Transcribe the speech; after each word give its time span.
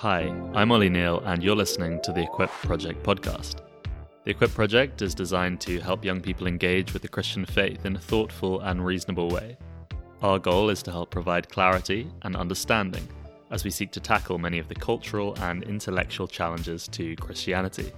Hi, 0.00 0.30
I'm 0.52 0.72
Ollie 0.72 0.90
Neal, 0.90 1.22
and 1.24 1.42
you're 1.42 1.56
listening 1.56 2.02
to 2.02 2.12
the 2.12 2.24
Equip 2.24 2.50
Project 2.50 3.02
podcast. 3.02 3.62
The 4.24 4.32
Equip 4.32 4.52
Project 4.52 5.00
is 5.00 5.14
designed 5.14 5.58
to 5.62 5.80
help 5.80 6.04
young 6.04 6.20
people 6.20 6.46
engage 6.46 6.92
with 6.92 7.00
the 7.00 7.08
Christian 7.08 7.46
faith 7.46 7.86
in 7.86 7.96
a 7.96 7.98
thoughtful 7.98 8.60
and 8.60 8.84
reasonable 8.84 9.30
way. 9.30 9.56
Our 10.20 10.38
goal 10.38 10.68
is 10.68 10.82
to 10.82 10.90
help 10.90 11.10
provide 11.10 11.48
clarity 11.48 12.12
and 12.20 12.36
understanding 12.36 13.08
as 13.50 13.64
we 13.64 13.70
seek 13.70 13.90
to 13.92 14.00
tackle 14.00 14.36
many 14.36 14.58
of 14.58 14.68
the 14.68 14.74
cultural 14.74 15.34
and 15.36 15.62
intellectual 15.62 16.28
challenges 16.28 16.88
to 16.88 17.16
Christianity. 17.16 17.90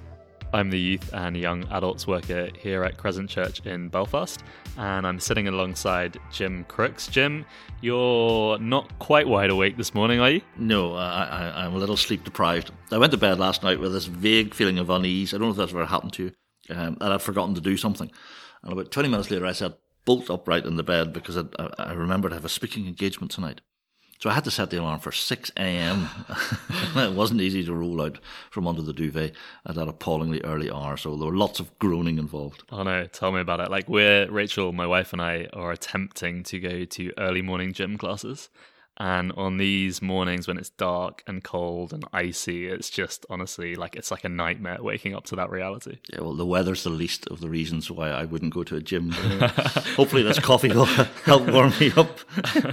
I'm 0.53 0.71
the 0.71 0.79
youth 0.79 1.13
and 1.13 1.37
young 1.37 1.67
adults 1.71 2.07
worker 2.07 2.49
here 2.59 2.83
at 2.83 2.97
Crescent 2.97 3.29
Church 3.29 3.61
in 3.67 3.89
Belfast, 3.89 4.43
and 4.79 5.07
I'm 5.07 5.21
sitting 5.21 5.47
alongside 5.47 6.19
Jim 6.33 6.65
Crooks. 6.65 7.07
Jim, 7.07 7.45
you're 7.83 8.59
not 8.59 8.99
quite 8.99 9.29
wide 9.29 9.51
awake 9.51 9.77
this 9.77 9.95
morning, 9.95 10.21
are 10.21 10.31
you? 10.31 10.41
No, 10.57 10.95
I, 10.95 11.67
am 11.67 11.75
a 11.75 11.79
little 11.79 11.99
sleep 11.99 12.25
deprived. 12.25 12.71
I 12.91 12.97
went 12.97 13.13
to 13.13 13.19
bed 13.19 13.39
last 13.39 13.63
night 13.63 13.79
with 13.79 13.93
this 13.93 14.07
vague 14.07 14.55
feeling 14.55 14.79
of 14.79 14.89
unease. 14.89 15.35
I 15.35 15.39
don't 15.39 15.49
know 15.49 15.51
if 15.51 15.57
that's 15.57 15.73
ever 15.73 15.85
happened 15.85 16.15
to 16.15 16.25
you, 16.25 16.33
um, 16.75 16.97
that 17.01 17.13
I'd 17.13 17.23
forgotten 17.23 17.55
to 17.55 17.61
do 17.61 17.77
something. 17.77 18.11
And 18.63 18.73
about 18.73 18.91
20 18.91 19.09
minutes 19.11 19.31
later, 19.31 19.45
I 19.45 19.53
sat 19.53 19.79
bolt 20.07 20.31
upright 20.31 20.65
in 20.65 20.77
the 20.77 20.83
bed 20.83 21.13
because 21.13 21.37
I, 21.37 21.45
I 21.79 21.93
remembered 21.93 22.33
I 22.33 22.37
have 22.37 22.45
a 22.47 22.49
speaking 22.49 22.87
engagement 22.87 23.31
tonight. 23.31 23.61
So 24.19 24.29
I 24.29 24.33
had 24.33 24.45
to 24.45 24.51
set 24.51 24.71
the 24.71 24.81
alarm 24.81 24.99
for 24.99 25.13
6 25.13 25.53
a.m. 25.57 26.09
it 26.97 27.13
wasn't 27.13 27.41
easy 27.41 27.65
to 27.65 27.73
roll 27.73 28.03
out 28.03 28.19
from 28.51 28.67
under 28.67 28.83
the 28.83 28.93
duvet 28.93 29.33
at 29.65 29.77
that 29.77 29.87
appallingly 29.87 30.41
early 30.43 30.69
hour. 30.69 30.97
So 30.97 31.15
there 31.15 31.29
were 31.29 31.37
lots 31.37 31.61
of 31.61 31.79
groaning 31.79 32.19
involved. 32.19 32.65
Oh 32.73 32.83
no, 32.83 33.07
tell 33.07 33.31
me 33.31 33.41
about 33.41 33.61
it. 33.61 33.71
Like 33.71 33.89
we're, 33.89 34.29
Rachel, 34.29 34.73
my 34.73 34.87
wife 34.87 35.13
and 35.13 35.23
I 35.23 35.47
are 35.53 35.71
attempting 35.71 36.43
to 36.45 36.59
go 36.59 36.85
to 36.85 37.13
early 37.17 37.43
morning 37.43 37.73
gym 37.73 37.97
classes. 37.97 38.49
And 39.01 39.31
on 39.37 39.59
these 39.59 40.03
mornings 40.03 40.49
when 40.49 40.59
it's 40.59 40.71
dark 40.71 41.23
and 41.29 41.43
cold 41.45 41.93
and 41.93 42.05
icy, 42.13 42.67
it's 42.67 42.91
just 42.91 43.25
honestly 43.31 43.77
like 43.77 43.95
it's 43.95 44.11
like 44.11 44.25
a 44.25 44.29
nightmare 44.29 44.79
waking 44.81 45.15
up 45.15 45.25
to 45.27 45.37
that 45.37 45.51
reality. 45.51 45.99
Yeah, 46.13 46.23
well, 46.23 46.35
the 46.35 46.45
weather's 46.45 46.83
the 46.83 46.91
least 46.91 47.29
of 47.29 47.41
the 47.41 47.49
reasons 47.49 47.91
why 47.91 48.11
I 48.11 48.25
wouldn't 48.25 48.53
go 48.53 48.65
to 48.65 48.75
a 48.75 48.81
gym. 48.81 49.11
Hopefully, 49.97 50.25
this 50.25 50.41
coffee 50.41 50.69
will 50.69 50.85
help 50.85 51.49
warm 51.49 51.73
me 51.79 51.93
up. 51.97 52.19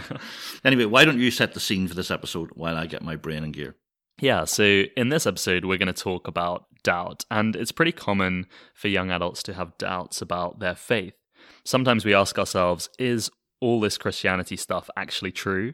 anyway, 0.66 0.86
why 0.86 1.06
don't 1.06 1.20
you 1.20 1.30
set 1.30 1.54
the 1.54 1.60
scene 1.60 1.88
for 1.88 1.94
this 1.94 2.10
episode 2.10 2.50
while 2.56 2.76
I 2.76 2.88
get 2.88 3.04
my 3.04 3.16
brain 3.16 3.44
in 3.44 3.52
gear? 3.52 3.76
Yeah, 4.20 4.46
so 4.46 4.84
in 4.98 5.10
this 5.10 5.28
episode, 5.28 5.66
we're 5.66 5.78
going 5.78 5.94
to 5.94 5.94
talk 5.94 6.28
about 6.28 6.66
doubt. 6.84 7.26
And 7.30 7.56
it's 7.56 7.72
pretty 7.72 7.92
common 7.92 8.48
for 8.74 8.88
young 8.88 9.12
adults 9.12 9.44
to 9.44 9.54
have 9.54 9.78
doubts 9.78 10.22
about 10.22 10.60
their 10.60 10.76
faith. 10.76 11.14
Sometimes 11.66 12.06
we 12.06 12.14
ask 12.14 12.40
ourselves, 12.40 12.90
is 12.98 13.30
all 13.60 13.80
this 13.80 13.98
Christianity 13.98 14.56
stuff 14.56 14.90
actually 14.96 15.32
true? 15.32 15.74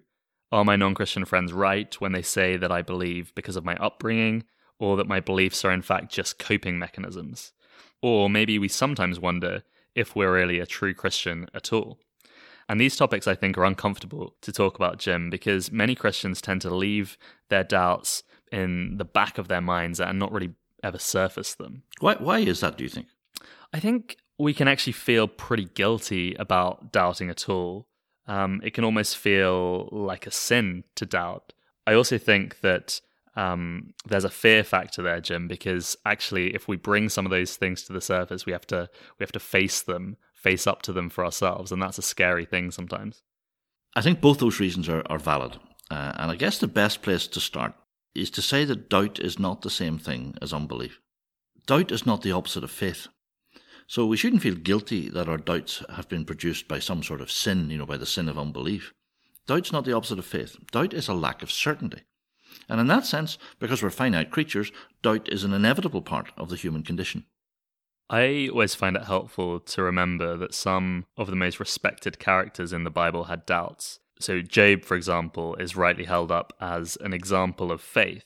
Are 0.52 0.66
my 0.66 0.76
non 0.76 0.94
Christian 0.94 1.26
friends 1.26 1.54
right 1.54 1.94
when 2.02 2.12
they 2.12 2.22
say 2.22 2.58
that 2.58 2.72
I 2.72 2.82
believe 2.82 3.34
because 3.36 3.56
of 3.56 3.64
my 3.64 3.76
upbringing, 3.78 4.44
or 4.80 4.98
that 4.98 5.08
my 5.08 5.20
beliefs 5.20 5.64
are 5.64 5.72
in 5.72 5.82
fact 5.82 6.12
just 6.12 6.40
coping 6.40 6.78
mechanisms? 6.78 7.54
Or 8.02 8.30
maybe 8.30 8.60
we 8.60 8.68
sometimes 8.68 9.20
wonder 9.20 9.64
if 9.96 10.16
we're 10.16 10.34
really 10.34 10.60
a 10.60 10.66
true 10.66 10.94
Christian 10.94 11.48
at 11.54 11.72
all. 11.72 12.00
And 12.68 12.80
these 12.80 12.96
topics, 12.96 13.28
I 13.28 13.36
think, 13.36 13.58
are 13.58 13.66
uncomfortable 13.66 14.36
to 14.42 14.52
talk 14.52 14.76
about, 14.76 14.98
Jim, 14.98 15.30
because 15.30 15.72
many 15.72 15.96
Christians 15.96 16.42
tend 16.42 16.62
to 16.62 16.74
leave 16.74 17.18
their 17.50 17.64
doubts 17.64 18.24
in 18.52 18.98
the 18.98 19.06
back 19.06 19.38
of 19.38 19.48
their 19.48 19.62
minds 19.62 20.00
and 20.00 20.18
not 20.20 20.32
really 20.32 20.54
ever 20.84 20.98
surface 20.98 21.54
them. 21.54 21.84
Why, 22.00 22.16
why 22.16 22.40
is 22.40 22.62
that, 22.62 22.78
do 22.78 22.84
you 22.84 22.90
think? 22.90 23.08
I 23.74 23.80
think 23.80 24.18
we 24.38 24.54
can 24.54 24.68
actually 24.68 24.94
feel 24.94 25.28
pretty 25.28 25.66
guilty 25.66 26.34
about 26.36 26.92
doubting 26.92 27.30
at 27.30 27.48
all 27.50 27.88
um, 28.32 28.62
it 28.64 28.74
can 28.74 28.86
almost 28.86 29.18
feel 29.18 29.90
like 29.92 30.26
a 30.26 30.32
sin 30.32 30.86
to 30.96 31.06
doubt. 31.06 31.52
I 31.86 31.94
also 31.94 32.18
think 32.18 32.62
that 32.62 33.02
um, 33.36 33.94
there's 34.06 34.24
a 34.24 34.30
fear 34.30 34.64
factor 34.64 35.02
there, 35.02 35.20
Jim, 35.20 35.50
because 35.50 35.98
actually, 36.06 36.56
if 36.56 36.66
we 36.66 36.78
bring 36.78 37.10
some 37.10 37.26
of 37.26 37.30
those 37.30 37.58
things 37.58 37.84
to 37.84 37.94
the 37.94 38.00
surface, 38.00 38.46
we 38.46 38.54
have 38.54 38.66
to 38.68 38.90
we 39.20 39.24
have 39.26 39.34
to 39.34 39.40
face 39.40 39.82
them, 39.82 40.16
face 40.34 40.66
up 40.66 40.82
to 40.84 40.94
them 40.94 41.10
for 41.10 41.26
ourselves, 41.26 41.74
and 41.74 41.82
that's 41.82 41.98
a 41.98 42.02
scary 42.02 42.46
thing 42.46 42.72
sometimes. 42.72 43.22
I 43.98 44.02
think 44.02 44.22
both 44.22 44.40
those 44.40 44.62
reasons 44.62 44.88
are, 44.88 45.04
are 45.10 45.20
valid, 45.20 45.58
uh, 45.90 46.14
and 46.16 46.32
I 46.32 46.36
guess 46.36 46.58
the 46.58 46.68
best 46.70 47.02
place 47.02 47.28
to 47.28 47.42
start 47.42 47.74
is 48.16 48.30
to 48.32 48.42
say 48.42 48.64
that 48.64 48.90
doubt 48.90 49.20
is 49.20 49.40
not 49.40 49.62
the 49.62 49.70
same 49.70 49.98
thing 49.98 50.36
as 50.42 50.54
unbelief. 50.54 51.02
Doubt 51.66 51.92
is 51.92 52.06
not 52.06 52.22
the 52.22 52.32
opposite 52.32 52.64
of 52.64 52.72
faith. 52.72 53.10
So 53.92 54.06
we 54.06 54.16
shouldn't 54.16 54.42
feel 54.42 54.56
guilty 54.56 55.10
that 55.10 55.28
our 55.28 55.38
doubts 55.38 55.84
have 55.94 56.08
been 56.08 56.24
produced 56.24 56.70
by 56.70 56.80
some 56.80 57.04
sort 57.04 57.20
of 57.20 57.30
sin, 57.30 57.70
you 57.70 57.78
know, 57.78 57.86
by 57.86 57.98
the 57.98 58.06
sin 58.06 58.30
of 58.30 58.40
unbelief. 58.40 58.94
Doubt's 59.48 59.74
not 59.74 59.84
the 59.84 59.92
opposite 59.92 60.18
of 60.18 60.26
faith. 60.26 60.56
Doubt 60.72 60.94
is 60.94 61.10
a 61.10 61.14
lack 61.14 61.44
of 61.44 61.52
certainty. 61.52 62.04
And 62.70 62.80
in 62.80 62.88
that 62.88 63.06
sense, 63.06 63.38
because 63.60 63.84
we're 63.84 63.90
finite 63.90 64.32
creatures, 64.32 64.72
doubt 65.02 65.28
is 65.28 65.44
an 65.44 65.52
inevitable 65.52 66.02
part 66.02 66.32
of 66.38 66.48
the 66.48 66.56
human 66.56 66.84
condition. 66.84 67.26
I 68.10 68.48
always 68.50 68.76
find 68.76 68.96
it 68.96 69.08
helpful 69.08 69.60
to 69.60 69.84
remember 69.84 70.38
that 70.38 70.54
some 70.54 71.06
of 71.18 71.28
the 71.28 71.36
most 71.36 71.60
respected 71.60 72.18
characters 72.18 72.72
in 72.72 72.86
the 72.86 72.90
Bible 72.90 73.26
had 73.26 73.46
doubts. 73.46 74.00
So, 74.22 74.42
Job, 74.42 74.86
for 74.86 74.96
example, 74.96 75.56
is 75.56 75.76
rightly 75.76 76.06
held 76.06 76.32
up 76.32 76.54
as 76.62 76.98
an 77.02 77.12
example 77.12 77.74
of 77.74 77.82
faith. 77.82 78.24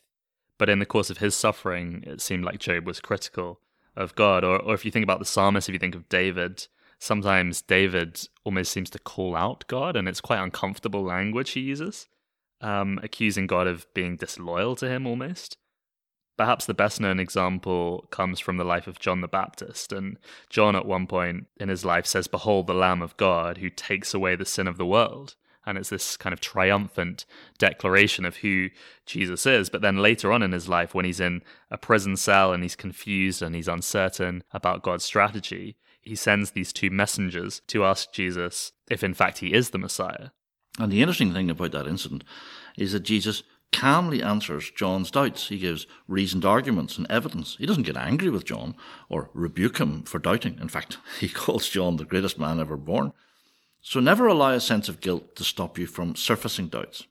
But 0.59 0.69
in 0.69 0.77
the 0.77 0.85
course 0.85 1.09
of 1.09 1.17
his 1.17 1.33
suffering, 1.33 2.03
it 2.05 2.21
seemed 2.21 2.45
like 2.45 2.59
Job 2.59 2.85
was 2.85 2.99
critical 2.99 3.61
of 3.95 4.15
God. 4.15 4.43
Or, 4.43 4.59
or 4.59 4.73
if 4.73 4.85
you 4.85 4.91
think 4.91 5.03
about 5.03 5.19
the 5.19 5.25
psalmist, 5.25 5.69
if 5.69 5.73
you 5.73 5.79
think 5.79 5.95
of 5.95 6.09
David, 6.09 6.67
sometimes 6.99 7.61
David 7.61 8.27
almost 8.43 8.71
seems 8.71 8.89
to 8.91 8.99
call 8.99 9.35
out 9.35 9.65
God, 9.67 9.95
and 9.95 10.07
it's 10.07 10.21
quite 10.21 10.41
uncomfortable 10.41 11.03
language 11.03 11.51
he 11.51 11.61
uses, 11.61 12.07
um, 12.61 12.99
accusing 13.03 13.47
God 13.47 13.67
of 13.67 13.85
being 13.93 14.15
disloyal 14.15 14.75
to 14.77 14.87
him 14.87 15.05
almost. 15.05 15.57
Perhaps 16.37 16.65
the 16.65 16.73
best 16.73 16.99
known 16.99 17.19
example 17.19 18.07
comes 18.11 18.41
from 18.41 18.57
the 18.57 18.65
life 18.65 18.87
of 18.87 18.99
John 18.99 19.21
the 19.21 19.27
Baptist. 19.27 19.93
And 19.93 20.17
John, 20.49 20.75
at 20.75 20.85
one 20.85 21.07
point 21.07 21.47
in 21.57 21.69
his 21.69 21.85
life, 21.85 22.05
says, 22.05 22.27
Behold 22.27 22.67
the 22.67 22.73
Lamb 22.73 23.01
of 23.01 23.15
God 23.15 23.59
who 23.59 23.69
takes 23.69 24.13
away 24.13 24.35
the 24.35 24.45
sin 24.45 24.67
of 24.67 24.77
the 24.77 24.85
world. 24.85 25.35
And 25.65 25.77
it's 25.77 25.89
this 25.89 26.17
kind 26.17 26.33
of 26.33 26.39
triumphant 26.39 27.25
declaration 27.57 28.25
of 28.25 28.37
who 28.37 28.69
Jesus 29.05 29.45
is. 29.45 29.69
But 29.69 29.81
then 29.81 29.97
later 29.97 30.31
on 30.31 30.43
in 30.43 30.51
his 30.51 30.69
life, 30.69 30.93
when 30.93 31.05
he's 31.05 31.19
in 31.19 31.41
a 31.71 31.77
prison 31.77 32.17
cell 32.17 32.53
and 32.53 32.63
he's 32.63 32.75
confused 32.75 33.41
and 33.41 33.55
he's 33.55 33.67
uncertain 33.67 34.43
about 34.51 34.83
God's 34.83 35.03
strategy, 35.03 35.77
he 36.01 36.15
sends 36.15 36.51
these 36.51 36.71
two 36.71 36.91
messengers 36.91 37.61
to 37.67 37.83
ask 37.83 38.11
Jesus 38.11 38.73
if 38.89 39.03
in 39.03 39.13
fact 39.13 39.39
he 39.39 39.53
is 39.53 39.71
the 39.71 39.79
Messiah. 39.79 40.29
And 40.77 40.91
the 40.91 41.01
interesting 41.01 41.33
thing 41.33 41.49
about 41.49 41.71
that 41.71 41.87
incident 41.87 42.23
is 42.77 42.91
that 42.91 43.01
Jesus 43.01 43.43
calmly 43.71 44.21
answers 44.21 44.71
John's 44.71 45.11
doubts. 45.11 45.47
He 45.47 45.57
gives 45.57 45.87
reasoned 46.07 46.45
arguments 46.45 46.97
and 46.97 47.07
evidence. 47.09 47.55
He 47.57 47.65
doesn't 47.65 47.83
get 47.83 47.97
angry 47.97 48.29
with 48.29 48.45
John 48.45 48.75
or 49.09 49.29
rebuke 49.33 49.79
him 49.79 50.03
for 50.03 50.19
doubting. 50.19 50.57
In 50.61 50.69
fact, 50.69 50.97
he 51.19 51.27
calls 51.27 51.69
John 51.69 51.97
the 51.97 52.05
greatest 52.05 52.39
man 52.39 52.59
ever 52.59 52.77
born. 52.77 53.13
So 53.87 53.99
never 53.99 54.25
allow 54.25 54.49
a 54.49 54.59
sense 54.59 54.89
of 54.89 54.99
guilt 54.99 55.35
to 55.35 55.43
stop 55.43 55.77
you 55.77 55.85
from 55.85 56.15
surfacing 56.15 56.69
doubts. 56.69 57.03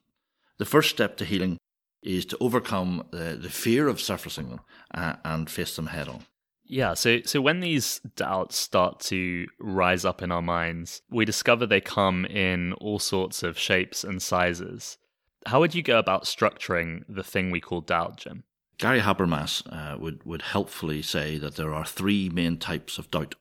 The 0.57 0.65
first 0.65 0.89
step 0.89 1.15
to 1.17 1.25
healing 1.25 1.57
is 2.03 2.25
to 2.25 2.37
overcome 2.41 3.05
the, 3.11 3.39
the 3.41 3.49
fear 3.49 3.87
of 3.87 4.01
surfacing 4.01 4.49
them 4.49 4.59
uh, 4.93 5.13
and 5.23 5.49
face 5.49 5.77
them 5.77 5.87
head 5.87 6.09
on. 6.09 6.25
Yeah, 6.65 6.93
so 6.95 7.21
so 7.23 7.39
when 7.39 7.61
these 7.61 8.01
doubts 8.17 8.57
start 8.57 8.99
to 9.11 9.47
rise 9.57 10.03
up 10.03 10.21
in 10.21 10.33
our 10.33 10.41
minds, 10.41 11.01
we 11.09 11.23
discover 11.23 11.65
they 11.65 11.79
come 11.79 12.25
in 12.25 12.73
all 12.73 12.99
sorts 12.99 13.41
of 13.41 13.57
shapes 13.57 14.03
and 14.03 14.21
sizes. 14.21 14.97
How 15.45 15.61
would 15.61 15.75
you 15.75 15.81
go 15.81 15.97
about 15.97 16.25
structuring 16.25 17.03
the 17.07 17.23
thing 17.23 17.51
we 17.51 17.61
call 17.61 17.79
doubt, 17.79 18.17
Jim? 18.17 18.43
Gary 18.77 18.99
Habermas 18.99 19.63
uh, 19.71 19.97
would, 19.97 20.25
would 20.25 20.41
helpfully 20.41 21.01
say 21.01 21.37
that 21.37 21.55
there 21.55 21.73
are 21.73 21.85
three 21.85 22.27
main 22.27 22.57
types 22.57 22.97
of 22.97 23.09
doubt. 23.11 23.35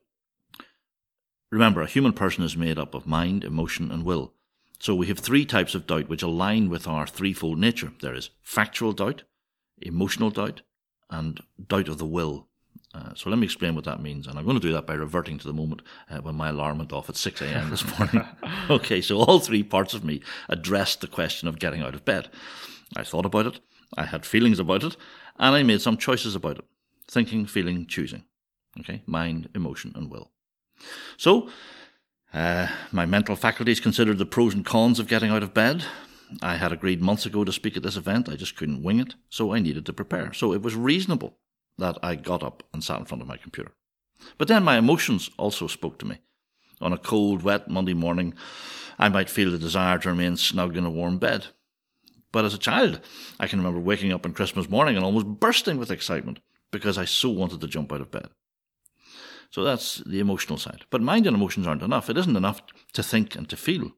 Remember, 1.54 1.82
a 1.82 1.87
human 1.87 2.12
person 2.12 2.42
is 2.42 2.56
made 2.56 2.81
up 2.81 2.94
of 2.94 3.06
mind, 3.06 3.44
emotion, 3.44 3.93
and 3.93 4.05
will. 4.05 4.32
So 4.81 4.93
we 4.93 5.06
have 5.06 5.20
three 5.20 5.46
types 5.46 5.76
of 5.76 5.87
doubt 5.87 6.08
which 6.08 6.20
align 6.20 6.69
with 6.69 6.88
our 6.88 7.06
threefold 7.06 7.61
nature. 7.61 7.93
There 8.00 8.12
is 8.12 8.31
factual 8.43 8.93
doubt, 8.93 9.23
emotional 9.81 10.31
doubt, 10.31 10.62
and 11.11 11.38
doubt 11.64 11.87
of 11.87 11.99
the 11.99 12.06
will. 12.06 12.49
Uh, 12.93 13.14
so 13.14 13.31
let 13.31 13.38
me 13.38 13.44
explain 13.44 13.76
what 13.76 13.84
that 13.84 14.02
means. 14.02 14.26
And 14.26 14.37
I'm 14.37 14.44
going 14.44 14.58
to 14.58 14.67
do 14.67 14.73
that 14.73 14.84
by 14.84 14.94
reverting 14.94 15.38
to 15.38 15.46
the 15.46 15.52
moment 15.52 15.82
uh, 16.11 16.19
when 16.23 16.34
my 16.34 16.49
alarm 16.49 16.78
went 16.78 16.93
off 16.93 17.08
at 17.08 17.14
6 17.14 17.40
a.m. 17.43 17.70
this 17.70 17.87
morning. 17.96 18.26
okay, 18.69 19.00
so 19.00 19.19
all 19.19 19.38
three 19.38 19.62
parts 19.62 19.94
of 19.94 20.02
me 20.02 20.23
addressed 20.49 21.02
the 21.02 21.06
question 21.06 21.46
of 21.46 21.61
getting 21.61 21.82
out 21.82 21.94
of 21.94 22.05
bed. 22.05 22.31
I 22.96 23.05
thought 23.05 23.26
about 23.26 23.46
it, 23.46 23.61
I 23.96 24.06
had 24.06 24.26
feelings 24.26 24.58
about 24.58 24.82
it, 24.82 24.96
and 25.38 25.55
I 25.55 25.62
made 25.62 25.82
some 25.82 25.99
choices 25.99 26.34
about 26.34 26.58
it. 26.58 26.64
Thinking, 27.06 27.46
feeling, 27.46 27.87
choosing. 27.87 28.25
Okay, 28.81 29.05
mind, 29.06 29.50
emotion, 29.55 29.93
and 29.94 30.11
will. 30.11 30.32
So, 31.16 31.48
uh, 32.32 32.69
my 32.90 33.06
mental 33.06 33.36
faculties 33.36 33.81
considered 33.81 34.19
the 34.19 34.26
pros 34.26 34.54
and 34.54 34.64
cons 34.64 34.98
of 34.98 35.08
getting 35.08 35.31
out 35.31 35.42
of 35.42 35.54
bed. 35.54 35.84
I 36.42 36.56
had 36.56 36.72
agreed 36.72 37.00
months 37.00 37.26
ago 37.26 37.44
to 37.44 37.52
speak 37.52 37.76
at 37.76 37.82
this 37.82 37.96
event. 37.96 38.28
I 38.28 38.36
just 38.36 38.56
couldn't 38.56 38.82
wing 38.82 38.98
it, 38.98 39.14
so 39.28 39.52
I 39.52 39.60
needed 39.60 39.86
to 39.86 39.92
prepare. 39.92 40.32
So 40.32 40.52
it 40.52 40.62
was 40.62 40.75
reasonable 40.75 41.36
that 41.78 41.98
I 42.02 42.16
got 42.16 42.42
up 42.42 42.62
and 42.72 42.82
sat 42.82 42.98
in 42.98 43.04
front 43.04 43.22
of 43.22 43.28
my 43.28 43.36
computer. 43.36 43.72
But 44.38 44.48
then 44.48 44.64
my 44.64 44.78
emotions 44.78 45.31
also 45.36 45.66
spoke 45.66 45.98
to 45.98 46.06
me. 46.06 46.19
On 46.81 46.92
a 46.92 46.98
cold, 46.98 47.42
wet 47.42 47.69
Monday 47.69 47.94
morning, 47.94 48.34
I 48.98 49.08
might 49.08 49.30
feel 49.30 49.50
the 49.50 49.58
desire 49.58 49.98
to 49.98 50.08
remain 50.08 50.37
snug 50.37 50.76
in 50.76 50.84
a 50.84 50.90
warm 50.90 51.19
bed. 51.19 51.46
But 52.32 52.44
as 52.44 52.54
a 52.54 52.58
child, 52.58 53.00
I 53.38 53.46
can 53.46 53.60
remember 53.60 53.80
waking 53.80 54.12
up 54.12 54.26
on 54.26 54.32
Christmas 54.32 54.69
morning 54.69 54.96
and 54.96 55.04
almost 55.04 55.26
bursting 55.26 55.78
with 55.78 55.90
excitement 55.90 56.40
because 56.72 56.98
I 56.98 57.04
so 57.04 57.30
wanted 57.30 57.60
to 57.60 57.69
jump 57.69 57.92
out 57.92 58.00
of 58.00 58.10
bed. 58.10 58.28
So 59.54 59.62
that's 59.62 59.98
the 59.98 60.18
emotional 60.18 60.58
side. 60.58 60.84
But 60.90 61.00
mind 61.00 61.28
and 61.28 61.36
emotions 61.36 61.64
aren't 61.64 61.84
enough. 61.84 62.10
It 62.10 62.18
isn't 62.18 62.34
enough 62.34 62.60
to 62.92 63.04
think 63.04 63.36
and 63.36 63.48
to 63.48 63.56
feel. 63.56 63.92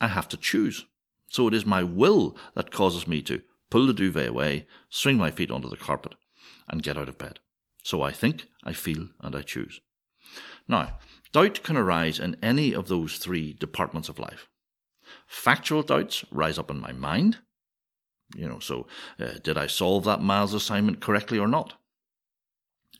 I 0.00 0.06
have 0.06 0.28
to 0.28 0.36
choose. 0.36 0.86
So 1.28 1.48
it 1.48 1.54
is 1.54 1.66
my 1.66 1.82
will 1.82 2.36
that 2.54 2.70
causes 2.70 3.08
me 3.08 3.20
to 3.22 3.42
pull 3.70 3.88
the 3.88 3.92
duvet 3.92 4.28
away, 4.28 4.68
swing 4.88 5.16
my 5.16 5.32
feet 5.32 5.50
onto 5.50 5.68
the 5.68 5.76
carpet, 5.76 6.14
and 6.68 6.84
get 6.84 6.96
out 6.96 7.08
of 7.08 7.18
bed. 7.18 7.40
So 7.82 8.02
I 8.02 8.12
think, 8.12 8.46
I 8.62 8.72
feel, 8.72 9.08
and 9.20 9.34
I 9.34 9.42
choose. 9.42 9.80
Now, 10.68 11.00
doubt 11.32 11.64
can 11.64 11.76
arise 11.76 12.20
in 12.20 12.36
any 12.40 12.72
of 12.72 12.86
those 12.86 13.18
three 13.18 13.52
departments 13.54 14.08
of 14.08 14.20
life. 14.20 14.48
Factual 15.26 15.82
doubts 15.82 16.24
rise 16.30 16.56
up 16.56 16.70
in 16.70 16.80
my 16.80 16.92
mind. 16.92 17.38
You 18.36 18.48
know, 18.48 18.60
so 18.60 18.86
uh, 19.18 19.40
did 19.42 19.58
I 19.58 19.66
solve 19.66 20.04
that 20.04 20.22
maths 20.22 20.52
assignment 20.52 21.00
correctly 21.00 21.40
or 21.40 21.48
not? 21.48 21.79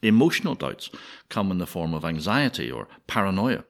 Emotional 0.02 0.54
doubts 0.54 0.90
come 1.28 1.50
in 1.50 1.58
the 1.58 1.66
form 1.66 1.94
of 1.94 2.04
anxiety 2.04 2.70
or 2.70 2.88
paranoia. 3.06 3.64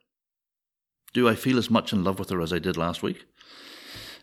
Do 1.12 1.28
I 1.28 1.34
feel 1.34 1.58
as 1.58 1.70
much 1.70 1.92
in 1.92 2.04
love 2.04 2.18
with 2.18 2.30
her 2.30 2.40
as 2.40 2.52
I 2.52 2.58
did 2.60 2.76
last 2.76 3.02
week? 3.02 3.26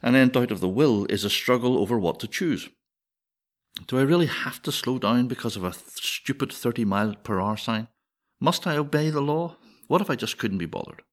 And 0.01 0.15
then 0.15 0.29
doubt 0.29 0.51
of 0.51 0.61
the 0.61 0.69
will 0.69 1.05
is 1.05 1.25
a 1.25 1.29
struggle 1.29 1.77
over 1.77 1.99
what 1.99 2.19
to 2.21 2.27
choose. 2.27 2.69
Do 3.87 3.99
I 3.99 4.03
really 4.03 4.25
have 4.25 4.61
to 4.63 4.71
slow 4.71 4.97
down 4.97 5.27
because 5.27 5.55
of 5.55 5.63
a 5.63 5.71
th- 5.71 5.83
stupid 5.95 6.51
30 6.51 6.85
mile 6.85 7.15
per 7.15 7.39
hour 7.39 7.57
sign? 7.57 7.89
Must 8.39 8.65
I 8.65 8.77
obey 8.77 9.09
the 9.09 9.21
law? 9.21 9.57
What 9.87 10.01
if 10.01 10.09
I 10.09 10.15
just 10.15 10.37
couldn't 10.37 10.57
be 10.57 10.65
bothered? 10.65 11.03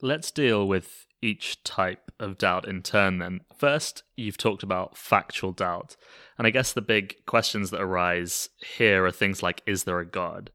Let's 0.00 0.30
deal 0.30 0.66
with 0.66 1.05
each 1.22 1.62
type 1.64 2.10
of 2.18 2.38
doubt 2.38 2.68
in 2.68 2.82
turn 2.82 3.18
then. 3.18 3.40
First, 3.56 4.02
you've 4.16 4.36
talked 4.36 4.62
about 4.62 4.96
factual 4.96 5.52
doubt. 5.52 5.96
And 6.38 6.46
I 6.46 6.50
guess 6.50 6.72
the 6.72 6.82
big 6.82 7.24
questions 7.26 7.70
that 7.70 7.80
arise 7.80 8.48
here 8.76 9.04
are 9.04 9.10
things 9.10 9.42
like 9.42 9.62
Is 9.66 9.84
there 9.84 10.00
a 10.00 10.06
God? 10.06 10.50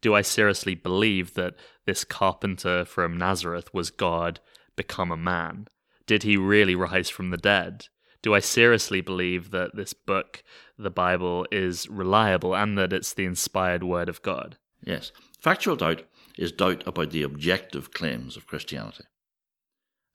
Do 0.00 0.14
I 0.14 0.22
seriously 0.22 0.74
believe 0.74 1.34
that 1.34 1.54
this 1.84 2.04
carpenter 2.04 2.84
from 2.84 3.18
Nazareth 3.18 3.72
was 3.74 3.90
God 3.90 4.40
become 4.76 5.10
a 5.10 5.16
man? 5.16 5.66
Did 6.06 6.22
he 6.22 6.36
really 6.36 6.74
rise 6.74 7.10
from 7.10 7.30
the 7.30 7.36
dead? 7.36 7.86
Do 8.22 8.34
I 8.34 8.40
seriously 8.40 9.00
believe 9.00 9.50
that 9.50 9.76
this 9.76 9.92
book, 9.92 10.42
the 10.76 10.90
Bible, 10.90 11.46
is 11.52 11.88
reliable 11.88 12.54
and 12.54 12.76
that 12.78 12.92
it's 12.92 13.12
the 13.12 13.24
inspired 13.24 13.84
word 13.84 14.08
of 14.08 14.22
God? 14.22 14.56
Yes. 14.82 15.12
Factual 15.40 15.76
doubt 15.76 16.02
is 16.36 16.52
doubt 16.52 16.86
about 16.86 17.10
the 17.10 17.22
objective 17.22 17.92
claims 17.92 18.36
of 18.36 18.46
Christianity. 18.46 19.04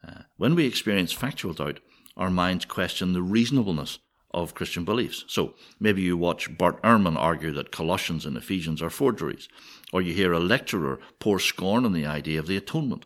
Uh, 0.06 0.24
when 0.38 0.56
we 0.56 0.66
experience 0.66 1.12
factual 1.12 1.54
doubt, 1.54 1.80
our 2.18 2.30
minds 2.30 2.66
question 2.66 3.14
the 3.14 3.22
reasonableness 3.22 4.00
of 4.34 4.56
Christian 4.56 4.84
beliefs. 4.84 5.24
So 5.28 5.54
maybe 5.80 6.02
you 6.02 6.18
watch 6.18 6.58
Bart 6.58 6.82
Ehrman 6.82 7.16
argue 7.16 7.52
that 7.54 7.72
Colossians 7.72 8.26
and 8.26 8.36
Ephesians 8.36 8.82
are 8.82 8.90
forgeries, 8.90 9.48
or 9.92 10.02
you 10.02 10.14
hear 10.14 10.34
a 10.34 10.40
lecturer 10.40 11.00
pour 11.20 11.40
scorn 11.40 11.86
on 11.86 11.94
the 11.94 12.06
idea 12.06 12.40
of 12.40 12.48
the 12.48 12.58
atonement, 12.58 13.06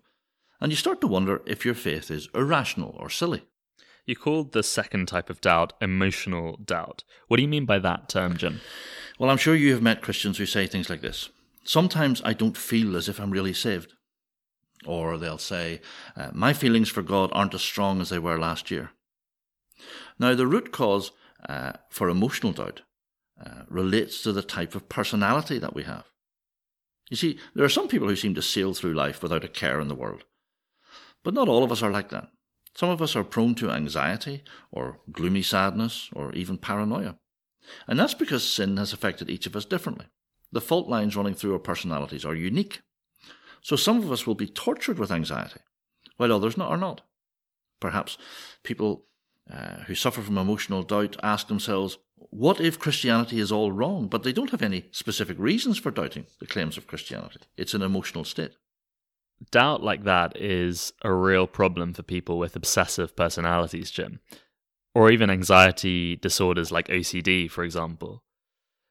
and 0.62 0.72
you 0.72 0.76
start 0.76 1.02
to 1.02 1.08
wonder 1.08 1.42
if 1.46 1.66
your 1.66 1.76
faith 1.76 2.10
is 2.10 2.30
irrational 2.34 2.96
or 2.98 3.10
silly. 3.10 3.44
You 4.06 4.16
called 4.16 4.54
the 4.54 4.64
second 4.64 5.10
type 5.10 5.30
of 5.30 5.42
doubt 5.42 5.74
emotional 5.82 6.58
doubt. 6.64 7.04
What 7.28 7.38
do 7.38 7.44
you 7.44 7.50
mean 7.50 7.66
by 7.66 7.80
that 7.80 8.08
term, 8.08 8.38
Jim? 8.38 8.62
Well, 9.20 9.30
I'm 9.30 9.38
sure 9.38 9.54
you 9.54 9.74
have 9.74 9.82
met 9.82 10.02
Christians 10.02 10.38
who 10.38 10.46
say 10.46 10.66
things 10.66 10.90
like 10.90 11.02
this 11.02 11.30
Sometimes 11.66 12.22
I 12.24 12.32
don't 12.32 12.56
feel 12.56 12.96
as 12.96 13.10
if 13.10 13.20
I'm 13.20 13.32
really 13.32 13.54
saved. 13.54 13.94
Or 14.88 15.18
they'll 15.18 15.38
say, 15.38 15.82
uh, 16.16 16.32
My 16.34 16.54
feelings 16.54 16.90
for 16.90 17.02
God 17.02 17.30
aren't 17.34 17.54
as 17.54 17.62
strong 17.62 18.02
as 18.02 18.10
they 18.10 18.20
were 18.20 18.40
last 18.40 18.72
year. 18.72 18.92
Now, 20.18 20.34
the 20.34 20.48
root 20.48 20.72
cause 20.72 21.12
uh, 21.48 21.74
for 21.90 22.10
emotional 22.10 22.54
doubt 22.54 22.82
uh, 23.44 23.64
relates 23.70 24.24
to 24.24 24.32
the 24.32 24.42
type 24.42 24.74
of 24.74 24.90
personality 24.90 25.60
that 25.60 25.76
we 25.76 25.84
have. 25.84 26.06
You 27.10 27.18
see, 27.18 27.38
there 27.54 27.66
are 27.66 27.70
some 27.70 27.88
people 27.88 28.08
who 28.08 28.16
seem 28.16 28.34
to 28.36 28.42
sail 28.42 28.74
through 28.74 28.94
life 28.94 29.22
without 29.22 29.44
a 29.44 29.50
care 29.50 29.80
in 29.80 29.88
the 29.88 29.96
world. 29.96 30.24
But 31.24 31.34
not 31.34 31.48
all 31.48 31.64
of 31.64 31.72
us 31.72 31.84
are 31.84 31.92
like 31.92 32.10
that. 32.10 32.30
Some 32.76 32.90
of 32.90 33.02
us 33.02 33.16
are 33.16 33.24
prone 33.24 33.56
to 33.56 33.72
anxiety 33.72 34.44
or 34.72 35.00
gloomy 35.12 35.42
sadness 35.42 36.10
or 36.14 36.32
even 36.34 36.58
paranoia. 36.58 37.18
And 37.88 38.00
that's 38.00 38.14
because 38.14 38.48
sin 38.48 38.78
has 38.78 38.94
affected 38.94 39.30
each 39.30 39.46
of 39.46 39.56
us 39.56 39.66
differently. 39.66 40.06
The 40.52 40.62
fault 40.62 40.88
lines 40.88 41.16
running 41.16 41.34
through 41.34 41.54
our 41.54 41.60
personalities 41.60 42.24
are 42.24 42.36
unique. 42.36 42.82
So 43.68 43.76
some 43.76 43.98
of 43.98 44.14
us 44.14 44.26
will 44.26 44.34
be 44.34 44.48
tortured 44.48 44.98
with 44.98 45.12
anxiety, 45.12 45.60
while 46.16 46.32
others 46.32 46.56
not, 46.56 46.70
are 46.70 46.78
not. 46.78 47.02
Perhaps 47.82 48.18
people 48.64 49.04
uh, 49.54 49.80
who 49.88 49.94
suffer 49.94 50.22
from 50.22 50.38
emotional 50.38 50.84
doubt 50.84 51.18
ask 51.22 51.50
themselves, 51.50 51.98
what 52.16 52.62
if 52.62 52.80
Christianity 52.80 53.42
is 53.42 53.52
all 53.52 53.74
wrong? 53.74 54.08
But 54.08 54.24
they 54.24 54.32
don't 54.32 54.52
have 54.52 54.62
any 54.62 54.86
specific 54.92 55.38
reasons 55.38 55.78
for 55.78 55.92
doubting 55.92 56.28
the 56.40 56.48
claims 56.48 56.78
of 56.78 56.88
Christianity. 56.88 57.42
It's 57.58 57.74
an 57.74 57.82
emotional 57.82 58.24
state. 58.24 58.54
Doubt 59.52 59.84
like 59.84 60.06
that 60.06 60.38
is 60.38 60.94
a 61.02 61.12
real 61.12 61.46
problem 61.46 61.94
for 61.94 62.04
people 62.04 62.40
with 62.40 62.56
obsessive 62.56 63.18
personalities, 63.18 63.92
Jim, 63.92 64.22
or 64.96 65.12
even 65.12 65.30
anxiety 65.30 66.16
disorders 66.16 66.72
like 66.72 66.88
OCD, 66.88 67.52
for 67.52 67.66
example. 67.66 68.24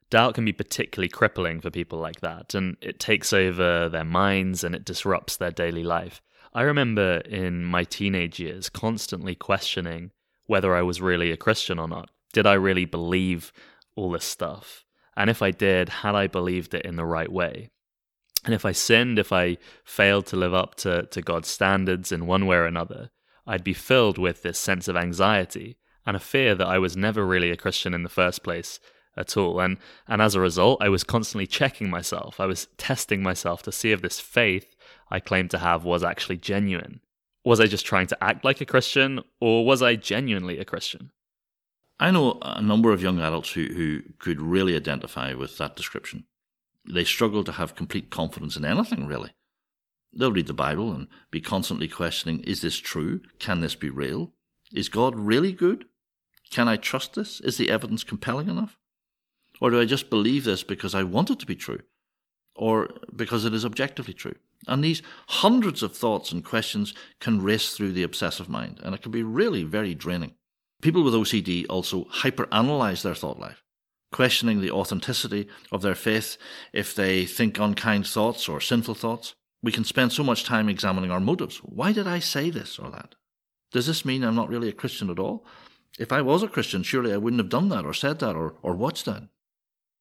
Doubt 0.08 0.34
can 0.34 0.44
be 0.44 0.52
particularly 0.52 1.08
crippling 1.08 1.60
for 1.60 1.70
people 1.70 1.98
like 1.98 2.20
that, 2.20 2.54
and 2.54 2.76
it 2.80 3.00
takes 3.00 3.32
over 3.32 3.88
their 3.88 4.04
minds 4.04 4.62
and 4.62 4.74
it 4.74 4.84
disrupts 4.84 5.36
their 5.36 5.50
daily 5.50 5.82
life. 5.82 6.22
I 6.54 6.62
remember 6.62 7.18
in 7.18 7.64
my 7.64 7.84
teenage 7.84 8.38
years 8.38 8.68
constantly 8.68 9.34
questioning 9.34 10.12
whether 10.46 10.74
I 10.74 10.82
was 10.82 11.00
really 11.00 11.32
a 11.32 11.36
Christian 11.36 11.78
or 11.78 11.88
not. 11.88 12.10
Did 12.32 12.46
I 12.46 12.54
really 12.54 12.84
believe 12.84 13.52
all 13.96 14.10
this 14.10 14.24
stuff? 14.24 14.84
And 15.16 15.28
if 15.28 15.42
I 15.42 15.50
did, 15.50 15.88
had 15.88 16.14
I 16.14 16.28
believed 16.28 16.72
it 16.72 16.84
in 16.84 16.96
the 16.96 17.04
right 17.04 17.30
way? 17.30 17.70
And 18.44 18.54
if 18.54 18.64
I 18.64 18.72
sinned, 18.72 19.18
if 19.18 19.32
I 19.32 19.58
failed 19.84 20.26
to 20.26 20.36
live 20.36 20.54
up 20.54 20.76
to, 20.76 21.02
to 21.06 21.20
God's 21.20 21.48
standards 21.48 22.12
in 22.12 22.26
one 22.26 22.46
way 22.46 22.56
or 22.56 22.66
another, 22.66 23.10
I'd 23.46 23.64
be 23.64 23.74
filled 23.74 24.18
with 24.18 24.42
this 24.42 24.58
sense 24.58 24.86
of 24.86 24.96
anxiety 24.96 25.78
and 26.06 26.16
a 26.16 26.20
fear 26.20 26.54
that 26.54 26.66
I 26.66 26.78
was 26.78 26.96
never 26.96 27.26
really 27.26 27.50
a 27.50 27.56
Christian 27.56 27.92
in 27.92 28.04
the 28.04 28.08
first 28.08 28.44
place 28.44 28.78
at 29.16 29.36
all. 29.36 29.60
And 29.60 29.78
and 30.06 30.20
as 30.20 30.34
a 30.34 30.40
result, 30.40 30.82
I 30.82 30.88
was 30.88 31.04
constantly 31.04 31.46
checking 31.46 31.90
myself. 31.90 32.40
I 32.40 32.46
was 32.46 32.68
testing 32.76 33.22
myself 33.22 33.62
to 33.62 33.72
see 33.72 33.92
if 33.92 34.02
this 34.02 34.20
faith 34.20 34.76
I 35.10 35.20
claimed 35.20 35.50
to 35.52 35.58
have 35.58 35.84
was 35.84 36.02
actually 36.02 36.38
genuine. 36.38 37.00
Was 37.44 37.60
I 37.60 37.66
just 37.66 37.86
trying 37.86 38.08
to 38.08 38.24
act 38.24 38.44
like 38.44 38.60
a 38.60 38.66
Christian, 38.66 39.20
or 39.40 39.64
was 39.64 39.80
I 39.80 39.94
genuinely 39.94 40.58
a 40.58 40.64
Christian? 40.64 41.12
I 41.98 42.10
know 42.10 42.38
a 42.42 42.60
number 42.60 42.92
of 42.92 43.02
young 43.02 43.20
adults 43.20 43.52
who, 43.52 43.66
who 43.66 44.02
could 44.18 44.40
really 44.40 44.76
identify 44.76 45.32
with 45.32 45.56
that 45.58 45.76
description. 45.76 46.24
They 46.88 47.04
struggle 47.04 47.42
to 47.44 47.52
have 47.52 47.74
complete 47.74 48.10
confidence 48.10 48.56
in 48.56 48.64
anything, 48.64 49.06
really. 49.06 49.32
They'll 50.12 50.32
read 50.32 50.46
the 50.46 50.54
Bible 50.54 50.92
and 50.92 51.08
be 51.30 51.40
constantly 51.40 51.88
questioning 51.88 52.40
is 52.40 52.62
this 52.62 52.76
true? 52.76 53.20
Can 53.38 53.60
this 53.60 53.74
be 53.74 53.90
real? 53.90 54.32
Is 54.72 54.88
God 54.88 55.14
really 55.14 55.52
good? 55.52 55.86
Can 56.50 56.68
I 56.68 56.76
trust 56.76 57.14
this? 57.14 57.40
Is 57.40 57.56
the 57.56 57.70
evidence 57.70 58.04
compelling 58.04 58.48
enough? 58.48 58.78
Or 59.60 59.70
do 59.70 59.80
I 59.80 59.84
just 59.84 60.10
believe 60.10 60.44
this 60.44 60.62
because 60.62 60.94
I 60.94 61.02
want 61.02 61.30
it 61.30 61.38
to 61.40 61.46
be 61.46 61.56
true? 61.56 61.80
Or 62.54 62.90
because 63.14 63.44
it 63.44 63.54
is 63.54 63.64
objectively 63.64 64.14
true? 64.14 64.34
And 64.66 64.82
these 64.82 65.02
hundreds 65.28 65.82
of 65.82 65.96
thoughts 65.96 66.32
and 66.32 66.44
questions 66.44 66.94
can 67.20 67.42
race 67.42 67.74
through 67.74 67.92
the 67.92 68.02
obsessive 68.02 68.48
mind, 68.48 68.80
and 68.82 68.94
it 68.94 69.02
can 69.02 69.12
be 69.12 69.22
really 69.22 69.62
very 69.62 69.94
draining. 69.94 70.34
People 70.82 71.02
with 71.02 71.14
OCD 71.14 71.66
also 71.68 72.04
hyperanalyze 72.04 73.02
their 73.02 73.14
thought 73.14 73.38
life, 73.38 73.62
questioning 74.12 74.60
the 74.60 74.70
authenticity 74.70 75.48
of 75.70 75.82
their 75.82 75.94
faith 75.94 76.36
if 76.72 76.94
they 76.94 77.26
think 77.26 77.58
unkind 77.58 78.06
thoughts 78.06 78.48
or 78.48 78.60
sinful 78.60 78.94
thoughts. 78.94 79.34
We 79.62 79.72
can 79.72 79.84
spend 79.84 80.12
so 80.12 80.22
much 80.22 80.44
time 80.44 80.68
examining 80.68 81.10
our 81.10 81.20
motives. 81.20 81.58
Why 81.58 81.92
did 81.92 82.06
I 82.06 82.18
say 82.18 82.50
this 82.50 82.78
or 82.78 82.90
that? 82.90 83.14
Does 83.72 83.86
this 83.86 84.04
mean 84.04 84.22
I'm 84.22 84.34
not 84.34 84.48
really 84.48 84.68
a 84.68 84.72
Christian 84.72 85.10
at 85.10 85.18
all? 85.18 85.44
If 85.98 86.12
I 86.12 86.20
was 86.22 86.42
a 86.42 86.48
Christian, 86.48 86.82
surely 86.82 87.12
I 87.12 87.16
wouldn't 87.16 87.40
have 87.40 87.48
done 87.48 87.68
that 87.70 87.86
or 87.86 87.94
said 87.94 88.18
that 88.18 88.36
or, 88.36 88.56
or 88.62 88.74
watched 88.74 89.06
that. 89.06 89.28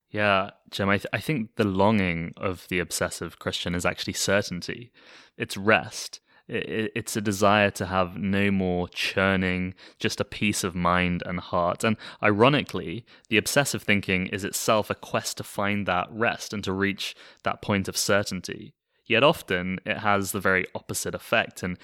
Yeah, 0.10 0.52
Jim, 0.70 0.90
I, 0.90 0.98
th- 0.98 1.08
I 1.12 1.20
think 1.20 1.56
the 1.56 1.66
longing 1.66 2.34
of 2.38 2.68
the 2.70 2.80
obsessive 2.80 3.40
Christian 3.40 3.76
is 3.76 3.86
actually 3.86 4.14
certainty. 4.14 4.92
It's 5.38 5.58
rest. 5.58 6.22
It, 6.48 6.92
it's 6.96 7.18
a 7.18 7.22
desire 7.22 7.72
to 7.72 7.88
have 7.88 8.16
no 8.18 8.52
more 8.52 8.88
churning, 8.88 9.74
just 10.00 10.22
a 10.22 10.26
peace 10.26 10.64
of 10.64 10.76
mind 10.76 11.24
and 11.26 11.40
heart. 11.40 11.84
And 11.84 11.98
ironically, 12.24 13.06
the 13.30 13.38
obsessive 13.38 13.84
thinking 13.84 14.28
is 14.28 14.44
itself 14.44 14.90
a 14.90 14.96
quest 14.96 15.38
to 15.38 15.44
find 15.44 15.86
that 15.88 16.08
rest 16.12 16.54
and 16.54 16.64
to 16.64 16.72
reach 16.72 17.16
that 17.44 17.62
point 17.62 17.88
of 17.88 17.98
certainty. 17.98 18.74
Yet 19.08 19.24
often 19.24 19.80
it 19.86 20.00
has 20.00 20.32
the 20.32 20.40
very 20.40 20.66
opposite 20.74 21.14
effect, 21.14 21.62
and, 21.62 21.78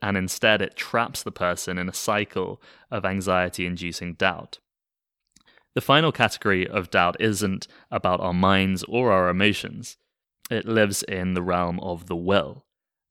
and 0.00 0.16
instead 0.16 0.62
it 0.62 0.76
traps 0.76 1.22
the 1.22 1.32
person 1.32 1.76
in 1.76 1.88
a 1.88 1.94
cycle 1.94 2.62
of 2.90 3.04
anxiety 3.04 3.66
inducing 3.66 4.14
doubt. 4.14 4.58
The 5.74 5.80
final 5.80 6.12
category 6.12 6.68
of 6.68 6.90
doubt 6.90 7.16
isn't 7.20 7.66
about 7.90 8.20
our 8.20 8.34
minds 8.34 8.84
or 8.84 9.10
our 9.10 9.28
emotions. 9.28 9.96
It 10.50 10.66
lives 10.66 11.02
in 11.04 11.34
the 11.34 11.42
realm 11.42 11.80
of 11.80 12.06
the 12.06 12.16
will. 12.16 12.64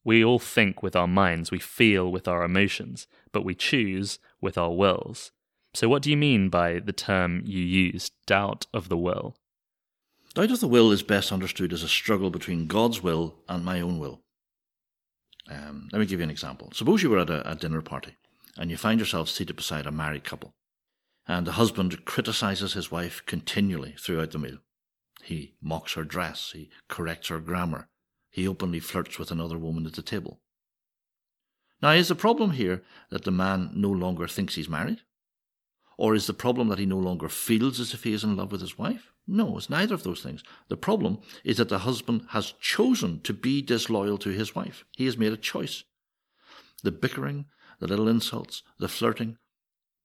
We 0.04 0.24
all 0.24 0.40
think 0.40 0.82
with 0.82 0.96
our 0.96 1.08
minds, 1.08 1.52
we 1.52 1.60
feel 1.60 2.12
with 2.12 2.28
our 2.28 2.44
emotions, 2.44 3.08
but 3.32 3.46
we 3.46 3.56
choose 3.56 4.20
with 4.40 4.58
our 4.58 4.72
wills. 4.72 5.32
So, 5.74 5.88
what 5.88 6.02
do 6.02 6.10
you 6.10 6.18
mean 6.18 6.50
by 6.50 6.80
the 6.80 6.94
term 6.94 7.42
you 7.46 7.64
used, 7.64 8.14
doubt 8.26 8.68
of 8.74 8.90
the 8.90 8.98
will? 8.98 9.36
Doubt 10.34 10.52
of 10.52 10.60
the 10.60 10.68
will 10.68 10.92
is 10.92 11.04
best 11.04 11.32
understood 11.32 11.74
as 11.74 11.84
a 11.84 11.88
struggle 11.88 12.30
between 12.30 12.68
God's 12.68 13.02
will 13.04 13.36
and 13.48 13.64
my 13.64 13.80
own 13.80 14.00
will. 14.00 14.22
Um, 15.50 15.90
let 15.92 16.00
me 16.00 16.06
give 16.06 16.20
you 16.20 16.24
an 16.24 16.30
example. 16.30 16.72
Suppose 16.74 17.04
you 17.04 17.10
were 17.10 17.20
at 17.20 17.30
a, 17.30 17.50
a 17.50 17.56
dinner 17.56 17.82
party 17.82 18.16
and 18.58 18.72
you 18.72 18.78
find 18.78 19.00
yourself 19.00 19.30
seated 19.30 19.56
beside 19.56 19.86
a 19.86 19.92
married 19.92 20.24
couple, 20.24 20.54
and 21.28 21.46
the 21.46 21.54
husband 21.54 22.06
criticizes 22.06 22.74
his 22.74 22.92
wife 22.92 23.24
continually 23.26 23.96
throughout 23.98 24.32
the 24.32 24.40
meal. 24.40 24.58
He 25.24 25.56
mocks 25.62 25.94
her 25.94 26.04
dress, 26.04 26.52
he 26.54 26.70
corrects 26.88 27.28
her 27.28 27.40
grammar, 27.40 27.90
he 28.30 28.48
openly 28.48 28.80
flirts 28.80 29.20
with 29.20 29.32
another 29.32 29.58
woman 29.58 29.86
at 29.86 29.94
the 29.94 30.02
table. 30.02 30.42
Now, 31.82 31.92
is 31.92 32.08
the 32.08 32.16
problem 32.16 32.52
here 32.52 32.84
that 33.10 33.24
the 33.24 33.32
man 33.32 33.72
no 33.74 33.90
longer 33.90 34.28
thinks 34.28 34.56
he's 34.56 34.70
married? 34.70 35.02
Or 35.98 36.16
is 36.16 36.28
the 36.28 36.34
problem 36.34 36.70
that 36.70 36.80
he 36.80 36.86
no 36.86 36.98
longer 36.98 37.30
feels 37.30 37.80
as 37.80 37.94
if 37.94 38.04
he 38.04 38.14
is 38.14 38.24
in 38.24 38.36
love 38.36 38.52
with 38.52 38.62
his 38.62 38.78
wife? 38.78 39.12
No, 39.28 39.58
it's 39.58 39.70
neither 39.70 39.94
of 39.94 40.04
those 40.04 40.22
things. 40.22 40.44
The 40.68 40.78
problem 40.78 41.20
is 41.44 41.58
that 41.58 41.70
the 41.70 41.80
husband 41.80 42.26
has 42.30 42.54
chosen 42.60 43.22
to 43.22 43.34
be 43.34 43.62
disloyal 43.62 44.18
to 44.20 44.30
his 44.30 44.56
wife. 44.56 44.84
He 44.96 45.06
has 45.06 45.18
made 45.18 45.32
a 45.32 45.38
choice. 45.38 45.84
The 46.84 46.92
bickering, 46.92 47.46
the 47.80 47.88
little 47.88 48.08
insults, 48.08 48.64
the 48.80 48.88
flirting, 48.88 49.38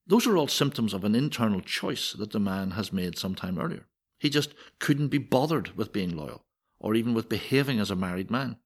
those 0.07 0.27
are 0.27 0.37
all 0.37 0.49
symptoms 0.49 0.95
of 0.95 1.05
an 1.05 1.15
internal 1.15 1.61
choice 1.61 2.13
that 2.13 2.33
the 2.33 2.41
man 2.41 2.73
has 2.73 2.93
made 2.93 3.19
some 3.19 3.35
time 3.35 3.59
earlier. 3.59 3.87
He 4.19 4.31
just 4.31 4.55
couldn't 4.79 5.09
be 5.09 5.19
bothered 5.19 5.77
with 5.77 5.93
being 5.93 6.17
loyal, 6.17 6.45
or 6.79 6.95
even 6.95 7.13
with 7.13 7.29
behaving 7.29 7.81
as 7.81 7.91
a 7.91 7.97
married 7.97 8.31
man. 8.31 8.57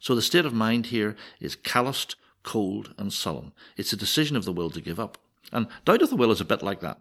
So 0.00 0.14
the 0.14 0.22
state 0.22 0.46
of 0.46 0.54
mind 0.54 0.86
here 0.86 1.16
is 1.40 1.54
calloused, 1.54 2.16
cold, 2.42 2.94
and 2.96 3.12
sullen. 3.12 3.52
It's 3.76 3.92
a 3.92 3.96
decision 3.96 4.36
of 4.36 4.44
the 4.44 4.52
will 4.52 4.70
to 4.70 4.80
give 4.80 4.98
up. 4.98 5.18
And 5.52 5.66
doubt 5.84 6.02
of 6.02 6.10
the 6.10 6.16
will 6.16 6.30
is 6.30 6.40
a 6.40 6.46
bit 6.46 6.62
like 6.62 6.80
that. 6.80 7.00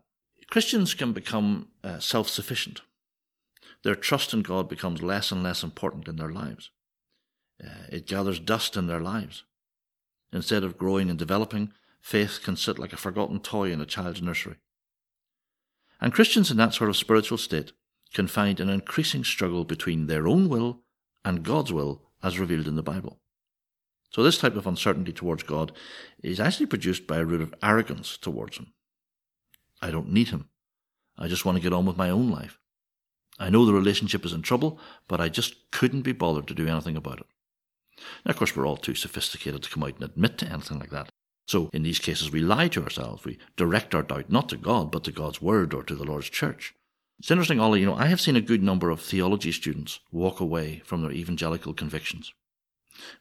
Christians 0.50 0.94
can 0.94 1.14
become 1.14 1.70
uh, 1.84 2.00
self 2.00 2.30
sufficient. 2.30 2.82
Their 3.84 3.96
trust 3.96 4.34
in 4.34 4.42
God 4.42 4.68
becomes 4.68 5.02
less 5.02 5.32
and 5.32 5.44
less 5.44 5.64
important 5.64 6.08
in 6.08 6.16
their 6.18 6.32
lives. 6.32 6.72
Uh, 7.64 7.88
it 7.90 8.08
gathers 8.08 8.40
dust 8.40 8.76
in 8.76 8.88
their 8.88 9.00
lives. 9.00 9.44
Instead 10.32 10.64
of 10.64 10.78
growing 10.78 11.10
and 11.10 11.18
developing, 11.18 11.72
faith 12.08 12.40
can 12.42 12.56
sit 12.56 12.80
like 12.80 12.94
a 12.94 12.98
forgotten 12.98 13.38
toy 13.38 13.70
in 13.70 13.82
a 13.82 13.86
child's 13.86 14.22
nursery. 14.22 14.56
And 16.00 16.14
Christians 16.14 16.50
in 16.50 16.56
that 16.56 16.74
sort 16.74 16.90
of 16.90 16.96
spiritual 16.96 17.38
state 17.38 17.74
can 18.14 18.28
find 18.28 18.62
an 18.62 18.70
increasing 18.70 19.26
struggle 19.26 19.66
between 19.66 20.08
their 20.08 20.26
own 20.26 20.48
will 20.48 20.84
and 21.26 21.44
God's 21.44 21.74
will 21.74 22.04
as 22.24 22.40
revealed 22.40 22.66
in 22.66 22.78
the 22.78 22.82
Bible. 22.82 23.20
So, 24.10 24.24
this 24.24 24.38
type 24.38 24.56
of 24.56 24.66
uncertainty 24.66 25.12
towards 25.12 25.44
God 25.44 25.74
is 26.24 26.40
actually 26.40 26.68
produced 26.68 27.08
by 27.08 27.18
a 27.18 27.26
root 27.26 27.42
of 27.42 27.54
arrogance 27.62 28.16
towards 28.16 28.58
Him. 28.58 28.72
I 29.82 29.92
don't 29.92 30.14
need 30.14 30.30
Him. 30.30 30.48
I 31.18 31.28
just 31.28 31.44
want 31.44 31.58
to 31.58 31.62
get 31.62 31.74
on 31.74 31.86
with 31.86 31.98
my 31.98 32.10
own 32.10 32.32
life. 32.32 32.58
I 33.38 33.50
know 33.50 33.66
the 33.66 33.74
relationship 33.74 34.24
is 34.24 34.32
in 34.32 34.44
trouble, 34.44 34.80
but 35.10 35.20
I 35.20 35.28
just 35.28 35.72
couldn't 35.72 36.04
be 36.04 36.14
bothered 36.14 36.48
to 36.48 36.54
do 36.54 36.70
anything 36.70 36.96
about 36.96 37.20
it. 37.20 37.28
Now, 38.26 38.30
of 38.30 38.38
course, 38.38 38.56
we're 38.56 38.66
all 38.66 38.78
too 38.78 38.96
sophisticated 38.96 39.62
to 39.64 39.70
come 39.70 39.84
out 39.84 39.96
and 39.96 40.04
admit 40.04 40.38
to 40.38 40.46
anything 40.46 40.80
like 40.80 40.92
that. 40.92 41.12
So, 41.48 41.70
in 41.72 41.84
these 41.84 42.00
cases, 42.00 42.30
we 42.30 42.42
lie 42.42 42.68
to 42.68 42.84
ourselves. 42.84 43.24
We 43.24 43.38
direct 43.56 43.96
our 43.96 44.04
doubt 44.04 44.30
not 44.30 44.50
to 44.50 44.58
God, 44.58 44.92
but 44.92 45.06
to 45.06 45.12
God's 45.12 45.42
Word 45.42 45.74
or 45.74 45.82
to 45.84 45.96
the 45.96 46.04
Lord's 46.04 46.30
Church. 46.30 46.76
It's 47.20 47.32
interesting, 47.32 47.60
Ollie, 47.60 47.80
you 47.80 47.86
know, 47.86 47.96
I 47.96 48.08
have 48.08 48.22
seen 48.22 48.36
a 48.36 48.42
good 48.42 48.62
number 48.62 48.90
of 48.90 49.00
theology 49.00 49.54
students 49.54 50.02
walk 50.12 50.42
away 50.42 50.82
from 50.86 51.02
their 51.02 51.12
evangelical 51.12 51.74
convictions. 51.74 52.34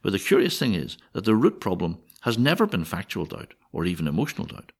But 0.02 0.12
the 0.12 0.18
curious 0.18 0.58
thing 0.58 0.74
is 0.74 0.98
that 1.12 1.24
the 1.24 1.36
root 1.36 1.60
problem 1.60 1.98
has 2.22 2.36
never 2.36 2.66
been 2.66 2.84
factual 2.84 3.26
doubt 3.26 3.54
or 3.72 3.84
even 3.84 4.08
emotional 4.08 4.46
doubt. 4.46 4.72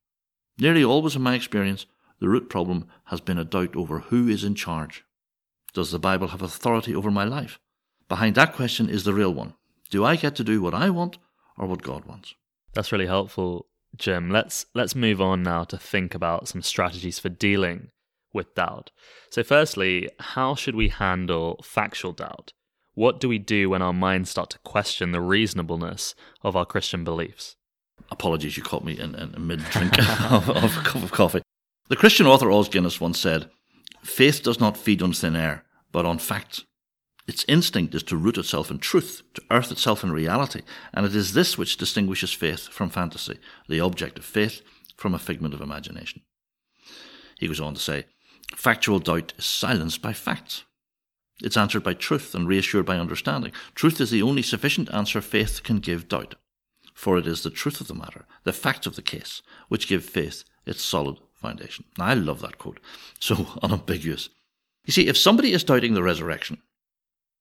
Nearly 0.59 0.83
always, 0.83 1.15
in 1.15 1.23
my 1.23 1.35
experience, 1.35 1.87
the 2.19 2.29
root 2.29 2.51
problem 2.51 2.89
has 3.07 3.21
been 3.21 3.39
a 3.39 3.45
doubt 3.45 3.77
over 3.77 4.01
who 4.01 4.27
is 4.27 4.43
in 4.43 4.55
charge. 4.55 5.05
Does 5.73 5.93
the 5.93 5.99
Bible 5.99 6.29
have 6.29 6.43
authority 6.43 6.95
over 6.95 7.11
my 7.11 7.25
life? 7.25 7.61
Behind 8.09 8.35
that 8.35 8.55
question 8.55 8.89
is 8.89 9.05
the 9.05 9.15
real 9.15 9.33
one. 9.33 9.55
Do 9.91 10.05
I 10.05 10.17
get 10.17 10.35
to 10.37 10.45
do 10.45 10.61
what 10.61 10.75
I 10.75 10.91
want 10.91 11.19
or 11.57 11.67
what 11.67 11.83
God 11.83 12.07
wants? 12.07 12.35
That's 12.77 12.93
really 12.93 13.07
helpful, 13.07 13.67
Jim. 13.97 14.31
Let's 14.31 14.67
let's 14.75 14.95
move 14.95 15.21
on 15.21 15.43
now 15.43 15.65
to 15.65 15.79
think 15.79 16.15
about 16.15 16.47
some 16.47 16.61
strategies 16.61 17.19
for 17.19 17.31
dealing 17.31 17.89
with 18.35 18.55
doubt. 18.55 18.91
So, 19.31 19.43
firstly, 19.43 20.11
how 20.21 20.55
should 20.55 20.77
we 20.77 20.89
handle 20.89 21.59
factual 21.65 22.13
doubt? 22.13 22.53
What 22.93 23.19
do 23.19 23.31
we 23.31 23.39
do 23.39 23.71
when 23.71 23.81
our 23.81 23.95
minds 23.95 24.29
start 24.29 24.51
to 24.51 24.59
question 24.59 25.13
the 25.13 25.23
reasonableness 25.23 26.15
of 26.43 26.55
our 26.55 26.67
Christian 26.67 27.03
beliefs? 27.03 27.57
Apologies, 28.11 28.59
you 28.59 28.63
caught 28.63 28.85
me 28.85 28.99
in, 28.99 29.15
in 29.15 29.47
mid 29.47 29.61
drink 29.71 29.99
of, 30.31 30.51
of 30.51 30.77
a 30.77 30.83
cup 30.83 31.03
of 31.03 31.13
coffee. 31.13 31.43
The 31.89 31.97
Christian 31.97 32.27
author 32.27 32.51
Os 32.51 32.69
Guinness 32.69 33.01
once 33.01 33.19
said, 33.19 33.51
Faith 34.03 34.43
does 34.43 34.61
not 34.61 34.77
feed 34.77 35.01
on 35.01 35.15
thin 35.15 35.35
air, 35.35 35.65
but 35.93 36.05
on 36.05 36.19
facts. 36.19 36.65
Its 37.27 37.45
instinct 37.49 37.95
is 37.95 38.05
to 38.05 38.17
root 38.17 38.39
itself 38.39 38.71
in 38.71 38.79
truth, 38.79 39.23
to 39.35 39.43
earth 39.51 39.73
itself 39.73 40.05
in 40.05 40.13
reality, 40.13 40.63
and 40.95 41.05
it 41.05 41.15
is 41.15 41.33
this 41.33 41.59
which 41.59 41.77
distinguishes 41.77 42.33
faith 42.33 42.69
from 42.69 42.89
fantasy, 42.89 43.39
the 43.69 43.81
object 43.81 44.19
of 44.19 44.25
faith 44.25 44.63
from 44.97 45.15
a 45.15 45.19
figment 45.19 45.53
of 45.53 45.61
imagination. 45.61 46.23
He 47.39 47.49
goes 47.49 47.61
on 47.61 47.75
to 47.75 47.81
say, 47.81 48.05
Factual 48.55 49.01
doubt 49.01 49.33
is 49.37 49.45
silenced 49.45 50.01
by 50.01 50.13
facts. 50.13 50.65
It's 51.43 51.57
answered 51.57 51.83
by 51.83 51.95
truth 51.95 52.35
and 52.35 52.49
reassured 52.49 52.87
by 52.87 52.97
understanding. 52.97 53.53
Truth 53.75 54.01
is 54.01 54.11
the 54.11 54.23
only 54.23 54.43
sufficient 54.43 54.93
answer 54.95 55.21
faith 55.21 55.63
can 55.63 55.81
give 55.81 56.09
doubt, 56.09 56.37
for 56.95 57.19
it 57.19 57.27
is 57.27 57.43
the 57.43 57.51
truth 57.51 57.81
of 57.81 57.89
the 57.89 57.95
matter, 57.95 58.25
the 58.45 58.53
facts 58.53 58.87
of 58.87 58.97
the 58.97 59.03
case, 59.03 59.43
which 59.69 59.89
give 59.89 60.05
faith 60.05 60.45
its 60.65 60.83
solid 60.83 61.19
foundation. 61.35 61.85
Now, 61.99 62.07
I 62.07 62.15
love 62.15 62.41
that 62.41 62.59
quote. 62.59 62.81
So 63.19 63.47
unambiguous. 63.63 64.31
You 64.85 64.93
see, 64.93 65.09
if 65.09 65.19
somebody 65.19 65.53
is 65.53 65.65
doubting 65.65 65.95
the 65.95 66.03
resurrection, 66.03 66.63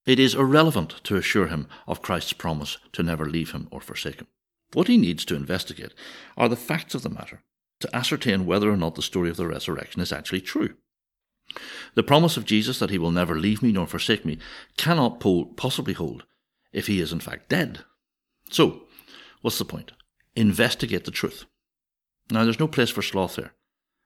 it 0.06 0.20
is 0.20 0.36
irrelevant 0.36 1.02
to 1.04 1.16
assure 1.16 1.48
him 1.48 1.68
of 1.88 2.02
Christ's 2.02 2.34
promise 2.34 2.78
to 2.94 3.04
never 3.04 3.26
leave 3.26 3.52
him 3.52 3.68
or 3.72 3.82
forsake 3.82 4.20
him. 4.20 4.28
What 4.74 4.88
he 4.88 4.98
needs 4.98 5.26
to 5.26 5.36
investigate 5.36 5.94
are 6.38 6.50
the 6.50 6.56
facts 6.56 6.96
of 6.96 7.02
the 7.02 7.10
matter 7.10 7.42
to 7.80 7.96
ascertain 7.96 8.46
whether 8.46 8.72
or 8.72 8.78
not 8.78 8.96
the 8.96 9.02
story 9.02 9.30
of 9.30 9.38
the 9.38 9.48
resurrection 9.48 10.02
is 10.02 10.12
actually 10.12 10.42
true. 10.42 10.76
The 11.94 12.04
promise 12.04 12.38
of 12.38 12.46
Jesus 12.46 12.80
that 12.80 12.90
he 12.90 12.98
will 12.98 13.12
never 13.12 13.40
leave 13.40 13.62
me 13.62 13.72
nor 13.72 13.88
forsake 13.88 14.26
me 14.26 14.40
cannot 14.78 15.24
possibly 15.56 15.94
hold 15.94 16.26
if 16.74 16.88
he 16.88 17.00
is 17.00 17.14
in 17.14 17.20
fact 17.20 17.50
dead. 17.50 17.86
So, 18.50 18.84
what's 19.42 19.58
the 19.58 19.66
point? 19.66 19.92
Investigate 20.36 21.06
the 21.06 21.12
truth. 21.12 21.46
Now, 22.30 22.44
there's 22.44 22.60
no 22.60 22.68
place 22.68 22.90
for 22.90 23.02
sloth 23.02 23.36
here. 23.36 23.54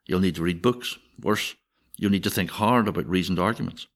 You'll 0.05 0.19
need 0.19 0.35
to 0.35 0.43
read 0.43 0.61
books. 0.61 0.97
Worse, 1.21 1.55
you'll 1.97 2.11
need 2.11 2.23
to 2.23 2.29
think 2.29 2.51
hard 2.51 2.87
about 2.87 3.07
reasoned 3.07 3.39
arguments. 3.39 3.87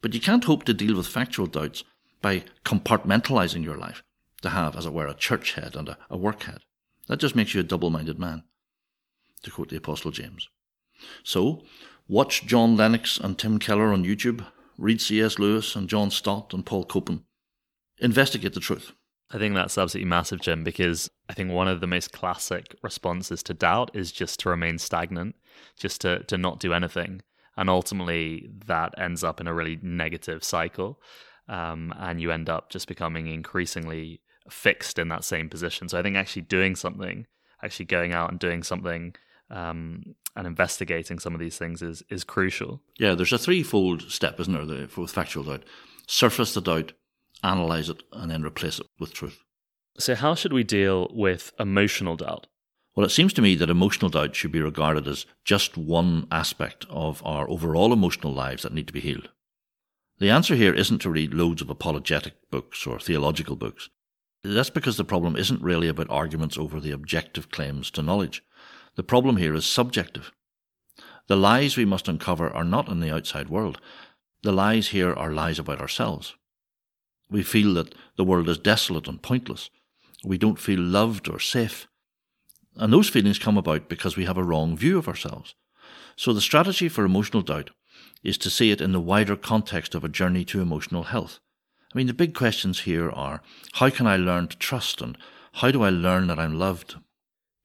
But 0.00 0.14
you 0.14 0.20
can't 0.20 0.44
hope 0.44 0.64
to 0.64 0.74
deal 0.74 0.96
with 0.96 1.06
factual 1.06 1.46
doubts 1.46 1.84
by 2.22 2.44
compartmentalizing 2.64 3.64
your 3.64 3.76
life 3.76 4.02
to 4.42 4.50
have, 4.50 4.76
as 4.76 4.86
it 4.86 4.92
were, 4.92 5.06
a 5.06 5.14
church 5.14 5.54
head 5.54 5.74
and 5.76 5.88
a, 5.88 5.98
a 6.08 6.16
work 6.16 6.44
head. 6.44 6.60
That 7.08 7.20
just 7.20 7.34
makes 7.34 7.54
you 7.54 7.60
a 7.60 7.64
double 7.64 7.90
minded 7.90 8.18
man, 8.18 8.44
to 9.42 9.50
quote 9.50 9.70
the 9.70 9.76
Apostle 9.76 10.10
James. 10.10 10.48
So, 11.22 11.62
Watch 12.10 12.46
John 12.46 12.74
Lennox 12.74 13.18
and 13.18 13.38
Tim 13.38 13.58
Keller 13.58 13.92
on 13.92 14.02
YouTube. 14.02 14.46
Read 14.78 14.98
C.S. 14.98 15.38
Lewis 15.38 15.76
and 15.76 15.90
John 15.90 16.10
Stott 16.10 16.54
and 16.54 16.64
Paul 16.64 16.86
Copan. 16.86 17.24
Investigate 17.98 18.54
the 18.54 18.60
truth. 18.60 18.92
I 19.30 19.36
think 19.36 19.54
that's 19.54 19.76
absolutely 19.76 20.08
massive, 20.08 20.40
Jim, 20.40 20.64
because 20.64 21.10
I 21.28 21.34
think 21.34 21.50
one 21.50 21.68
of 21.68 21.80
the 21.80 21.86
most 21.86 22.12
classic 22.12 22.74
responses 22.82 23.42
to 23.42 23.52
doubt 23.52 23.90
is 23.92 24.10
just 24.10 24.40
to 24.40 24.48
remain 24.48 24.78
stagnant, 24.78 25.36
just 25.78 26.00
to, 26.00 26.22
to 26.24 26.38
not 26.38 26.60
do 26.60 26.72
anything. 26.72 27.20
And 27.58 27.68
ultimately, 27.68 28.48
that 28.66 28.94
ends 28.96 29.24
up 29.24 29.40
in 29.40 29.48
a 29.48 29.52
really 29.52 29.80
negative 29.82 30.44
cycle. 30.44 31.00
Um, 31.48 31.92
and 31.98 32.20
you 32.20 32.30
end 32.30 32.48
up 32.48 32.70
just 32.70 32.86
becoming 32.86 33.26
increasingly 33.26 34.20
fixed 34.48 34.96
in 34.96 35.08
that 35.08 35.24
same 35.24 35.48
position. 35.48 35.88
So 35.88 35.98
I 35.98 36.02
think 36.02 36.16
actually 36.16 36.42
doing 36.42 36.76
something, 36.76 37.26
actually 37.60 37.86
going 37.86 38.12
out 38.12 38.30
and 38.30 38.38
doing 38.38 38.62
something 38.62 39.16
um, 39.50 40.14
and 40.36 40.46
investigating 40.46 41.18
some 41.18 41.34
of 41.34 41.40
these 41.40 41.58
things 41.58 41.82
is 41.82 42.04
is 42.10 42.22
crucial. 42.22 42.80
Yeah, 42.96 43.14
there's 43.14 43.32
a 43.32 43.38
threefold 43.38 44.02
step, 44.02 44.38
isn't 44.38 44.52
there, 44.52 44.64
the, 44.64 44.88
with 44.96 45.10
factual 45.10 45.42
doubt? 45.42 45.64
Surface 46.06 46.54
the 46.54 46.60
doubt, 46.60 46.92
analyze 47.42 47.88
it, 47.88 48.04
and 48.12 48.30
then 48.30 48.44
replace 48.44 48.78
it 48.78 48.86
with 49.00 49.12
truth. 49.12 49.42
So, 49.98 50.14
how 50.14 50.36
should 50.36 50.52
we 50.52 50.62
deal 50.62 51.08
with 51.10 51.52
emotional 51.58 52.14
doubt? 52.14 52.46
Well, 52.98 53.06
it 53.06 53.10
seems 53.10 53.32
to 53.34 53.42
me 53.42 53.54
that 53.54 53.70
emotional 53.70 54.10
doubt 54.10 54.34
should 54.34 54.50
be 54.50 54.60
regarded 54.60 55.06
as 55.06 55.24
just 55.44 55.76
one 55.78 56.26
aspect 56.32 56.84
of 56.90 57.24
our 57.24 57.48
overall 57.48 57.92
emotional 57.92 58.34
lives 58.34 58.64
that 58.64 58.72
need 58.72 58.88
to 58.88 58.92
be 58.92 58.98
healed. 58.98 59.28
The 60.18 60.30
answer 60.30 60.56
here 60.56 60.74
isn't 60.74 60.98
to 61.02 61.10
read 61.10 61.32
loads 61.32 61.62
of 61.62 61.70
apologetic 61.70 62.32
books 62.50 62.88
or 62.88 62.98
theological 62.98 63.54
books. 63.54 63.88
That's 64.42 64.68
because 64.68 64.96
the 64.96 65.04
problem 65.04 65.36
isn't 65.36 65.62
really 65.62 65.86
about 65.86 66.10
arguments 66.10 66.58
over 66.58 66.80
the 66.80 66.90
objective 66.90 67.52
claims 67.52 67.92
to 67.92 68.02
knowledge. 68.02 68.42
The 68.96 69.04
problem 69.04 69.36
here 69.36 69.54
is 69.54 69.64
subjective. 69.64 70.32
The 71.28 71.36
lies 71.36 71.76
we 71.76 71.84
must 71.84 72.08
uncover 72.08 72.50
are 72.50 72.64
not 72.64 72.88
in 72.88 72.98
the 72.98 73.14
outside 73.14 73.48
world. 73.48 73.80
The 74.42 74.50
lies 74.50 74.88
here 74.88 75.14
are 75.14 75.30
lies 75.30 75.60
about 75.60 75.80
ourselves. 75.80 76.34
We 77.30 77.44
feel 77.44 77.74
that 77.74 77.94
the 78.16 78.24
world 78.24 78.48
is 78.48 78.58
desolate 78.58 79.06
and 79.06 79.22
pointless. 79.22 79.70
We 80.24 80.36
don't 80.36 80.58
feel 80.58 80.80
loved 80.80 81.28
or 81.28 81.38
safe. 81.38 81.86
And 82.78 82.92
those 82.92 83.08
feelings 83.08 83.38
come 83.38 83.58
about 83.58 83.88
because 83.88 84.16
we 84.16 84.24
have 84.24 84.38
a 84.38 84.44
wrong 84.44 84.76
view 84.76 84.98
of 84.98 85.08
ourselves. 85.08 85.54
So 86.16 86.32
the 86.32 86.40
strategy 86.40 86.88
for 86.88 87.04
emotional 87.04 87.42
doubt 87.42 87.70
is 88.22 88.38
to 88.38 88.50
see 88.50 88.70
it 88.70 88.80
in 88.80 88.92
the 88.92 89.00
wider 89.00 89.36
context 89.36 89.94
of 89.94 90.04
a 90.04 90.08
journey 90.08 90.44
to 90.46 90.60
emotional 90.60 91.04
health. 91.04 91.40
I 91.92 91.98
mean, 91.98 92.06
the 92.06 92.14
big 92.14 92.34
questions 92.34 92.80
here 92.80 93.10
are 93.10 93.42
how 93.74 93.90
can 93.90 94.06
I 94.06 94.16
learn 94.16 94.48
to 94.48 94.58
trust 94.58 95.00
and 95.00 95.16
how 95.54 95.70
do 95.70 95.82
I 95.82 95.90
learn 95.90 96.26
that 96.28 96.38
I'm 96.38 96.58
loved? 96.58 96.96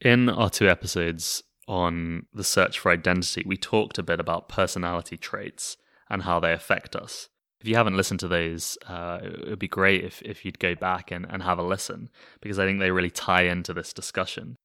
In 0.01 0.29
our 0.29 0.49
two 0.49 0.67
episodes 0.67 1.43
on 1.67 2.25
the 2.33 2.43
search 2.43 2.79
for 2.79 2.91
identity, 2.91 3.43
we 3.45 3.57
talked 3.57 3.97
a 3.97 4.03
bit 4.03 4.19
about 4.19 4.49
personality 4.49 5.17
traits 5.17 5.77
and 6.09 6.23
how 6.23 6.39
they 6.39 6.53
affect 6.53 6.95
us. 6.95 7.29
If 7.59 7.67
you 7.67 7.75
haven't 7.75 7.97
listened 7.97 8.19
to 8.21 8.27
those, 8.27 8.77
uh, 8.87 9.19
it 9.23 9.49
would 9.49 9.59
be 9.59 9.67
great 9.67 10.03
if, 10.03 10.21
if 10.23 10.43
you'd 10.43 10.59
go 10.59 10.75
back 10.75 11.11
and, 11.11 11.25
and 11.29 11.43
have 11.43 11.59
a 11.59 11.63
listen 11.63 12.09
because 12.41 12.59
I 12.59 12.65
think 12.65 12.79
they 12.79 12.91
really 12.91 13.09
tie 13.09 13.43
into 13.43 13.73
this 13.73 13.93
discussion. 13.93 14.57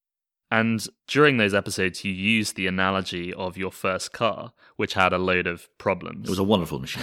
And 0.51 0.87
during 1.07 1.37
those 1.37 1.55
episodes, 1.55 2.05
you 2.05 2.13
used 2.13 2.57
the 2.57 2.67
analogy 2.67 3.35
of 3.35 3.57
your 3.57 3.71
first 3.71 4.13
car, 4.13 4.53
which 4.77 4.95
had 4.95 5.13
a 5.13 5.19
load 5.19 5.47
of 5.47 5.69
problems. 5.79 6.27
It 6.27 6.31
was 6.31 6.39
a 6.39 6.45
wonderful 6.45 6.79
machine. 6.79 7.03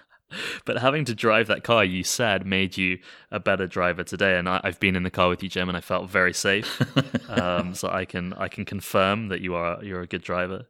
but 0.64 0.78
having 0.78 1.04
to 1.04 1.14
drive 1.14 1.46
that 1.46 1.62
car, 1.62 1.84
you 1.84 2.02
said, 2.02 2.44
made 2.44 2.76
you 2.76 2.98
a 3.30 3.38
better 3.38 3.66
driver 3.66 4.02
today. 4.02 4.36
And 4.36 4.48
I, 4.48 4.60
have 4.64 4.80
been 4.80 4.96
in 4.96 5.04
the 5.04 5.10
car 5.10 5.28
with 5.28 5.42
you, 5.42 5.48
Jim, 5.48 5.68
and 5.68 5.78
I 5.78 5.80
felt 5.80 6.10
very 6.10 6.32
safe. 6.32 6.82
um, 7.30 7.74
so 7.74 7.88
I 7.88 8.04
can 8.04 8.32
I 8.34 8.48
can 8.48 8.64
confirm 8.64 9.28
that 9.28 9.40
you 9.40 9.54
are 9.54 9.82
you're 9.82 10.02
a 10.02 10.06
good 10.06 10.22
driver. 10.22 10.66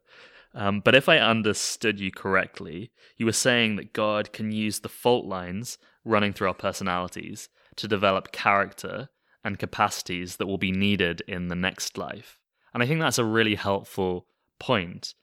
Um, 0.54 0.81
but 0.81 0.95
if 0.95 1.09
I 1.09 1.16
understood 1.19 1.99
you 1.99 2.11
correctly, 2.11 2.92
you 3.16 3.25
were 3.25 3.33
saying 3.33 3.76
that 3.76 3.95
God 3.95 4.35
can 4.35 4.52
use 4.52 4.81
the 4.81 4.90
fault 4.90 5.25
lines 5.25 5.78
running 6.04 6.35
through 6.35 6.49
our 6.49 6.54
personalities 6.54 7.49
to 7.76 7.88
develop 7.88 8.33
character 8.33 9.09
and 9.45 9.59
capacities 9.59 10.37
that 10.37 10.47
will 10.47 10.59
be 10.59 10.73
needed 10.73 11.23
in 11.27 11.49
the 11.49 11.55
next 11.55 11.99
life. 11.99 12.39
And 12.73 12.83
I 12.83 12.87
think 12.87 13.01
that's 13.01 13.19
a 13.19 13.25
really 13.25 13.55
helpful 13.55 14.27
point. 14.59 15.15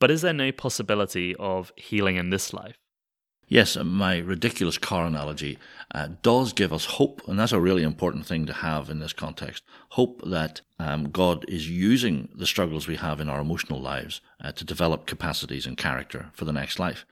But 0.00 0.10
is 0.10 0.22
there 0.22 0.32
no 0.32 0.52
possibility 0.52 1.34
of 1.36 1.72
healing 1.76 2.16
in 2.16 2.30
this 2.30 2.52
life? 2.52 2.78
Yes, 3.46 3.76
my 3.76 4.18
ridiculous 4.18 4.78
car 4.78 5.04
analogy 5.04 5.58
uh, 5.94 6.08
does 6.22 6.54
give 6.54 6.72
us 6.72 6.86
hope, 6.86 7.20
and 7.28 7.38
that's 7.38 7.52
a 7.52 7.60
really 7.60 7.82
important 7.82 8.26
thing 8.26 8.46
to 8.46 8.52
have 8.52 8.88
in 8.88 9.00
this 9.00 9.12
context. 9.12 9.62
Hope 9.90 10.22
that 10.26 10.62
um, 10.78 11.10
God 11.10 11.44
is 11.46 11.68
using 11.68 12.30
the 12.34 12.46
struggles 12.46 12.88
we 12.88 12.96
have 12.96 13.20
in 13.20 13.28
our 13.28 13.40
emotional 13.40 13.80
lives 13.80 14.22
uh, 14.42 14.52
to 14.52 14.64
develop 14.64 15.06
capacities 15.06 15.66
and 15.66 15.76
character 15.76 16.30
for 16.32 16.46
the 16.46 16.52
next 16.52 16.78
life. 16.78 17.04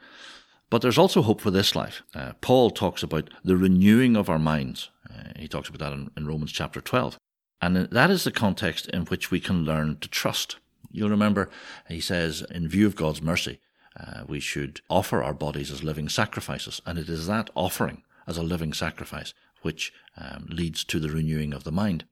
But 0.71 0.81
there's 0.81 0.97
also 0.97 1.21
hope 1.21 1.43
for 1.43 1.51
this 1.51 1.77
life. 1.77 2.03
Uh, 2.15 2.33
Paul 2.41 2.71
talks 2.71 3.03
about 3.03 3.29
the 3.45 3.59
renewing 3.59 4.17
of 4.17 4.31
our 4.31 4.39
minds. 4.39 4.91
Uh, 5.13 5.33
he 5.37 5.49
talks 5.49 5.69
about 5.69 5.81
that 5.81 5.93
in, 5.93 6.11
in 6.17 6.27
Romans 6.27 6.53
chapter 6.53 6.81
12. 6.81 7.19
And 7.61 7.77
that 7.77 8.11
is 8.11 8.25
the 8.25 8.33
context 8.33 8.89
in 8.89 9.03
which 9.07 9.31
we 9.31 9.41
can 9.41 9.65
learn 9.65 9.99
to 9.99 10.09
trust. 10.09 10.57
You'll 10.91 11.11
remember 11.11 11.49
he 11.89 12.01
says, 12.01 12.43
in 12.51 12.69
view 12.69 12.87
of 12.87 12.97
God's 12.97 13.23
mercy, 13.23 13.61
uh, 13.99 14.25
we 14.27 14.41
should 14.41 14.81
offer 14.89 15.23
our 15.23 15.35
bodies 15.35 15.71
as 15.71 15.85
living 15.85 16.09
sacrifices. 16.09 16.83
And 16.87 16.99
it 16.99 17.09
is 17.09 17.27
that 17.27 17.51
offering 17.55 18.03
as 18.27 18.37
a 18.37 18.43
living 18.43 18.73
sacrifice 18.73 19.35
which 19.63 19.93
um, 20.17 20.47
leads 20.49 20.85
to 20.85 20.99
the 20.99 21.11
renewing 21.11 21.55
of 21.55 21.65
the 21.65 21.73
mind. 21.73 22.05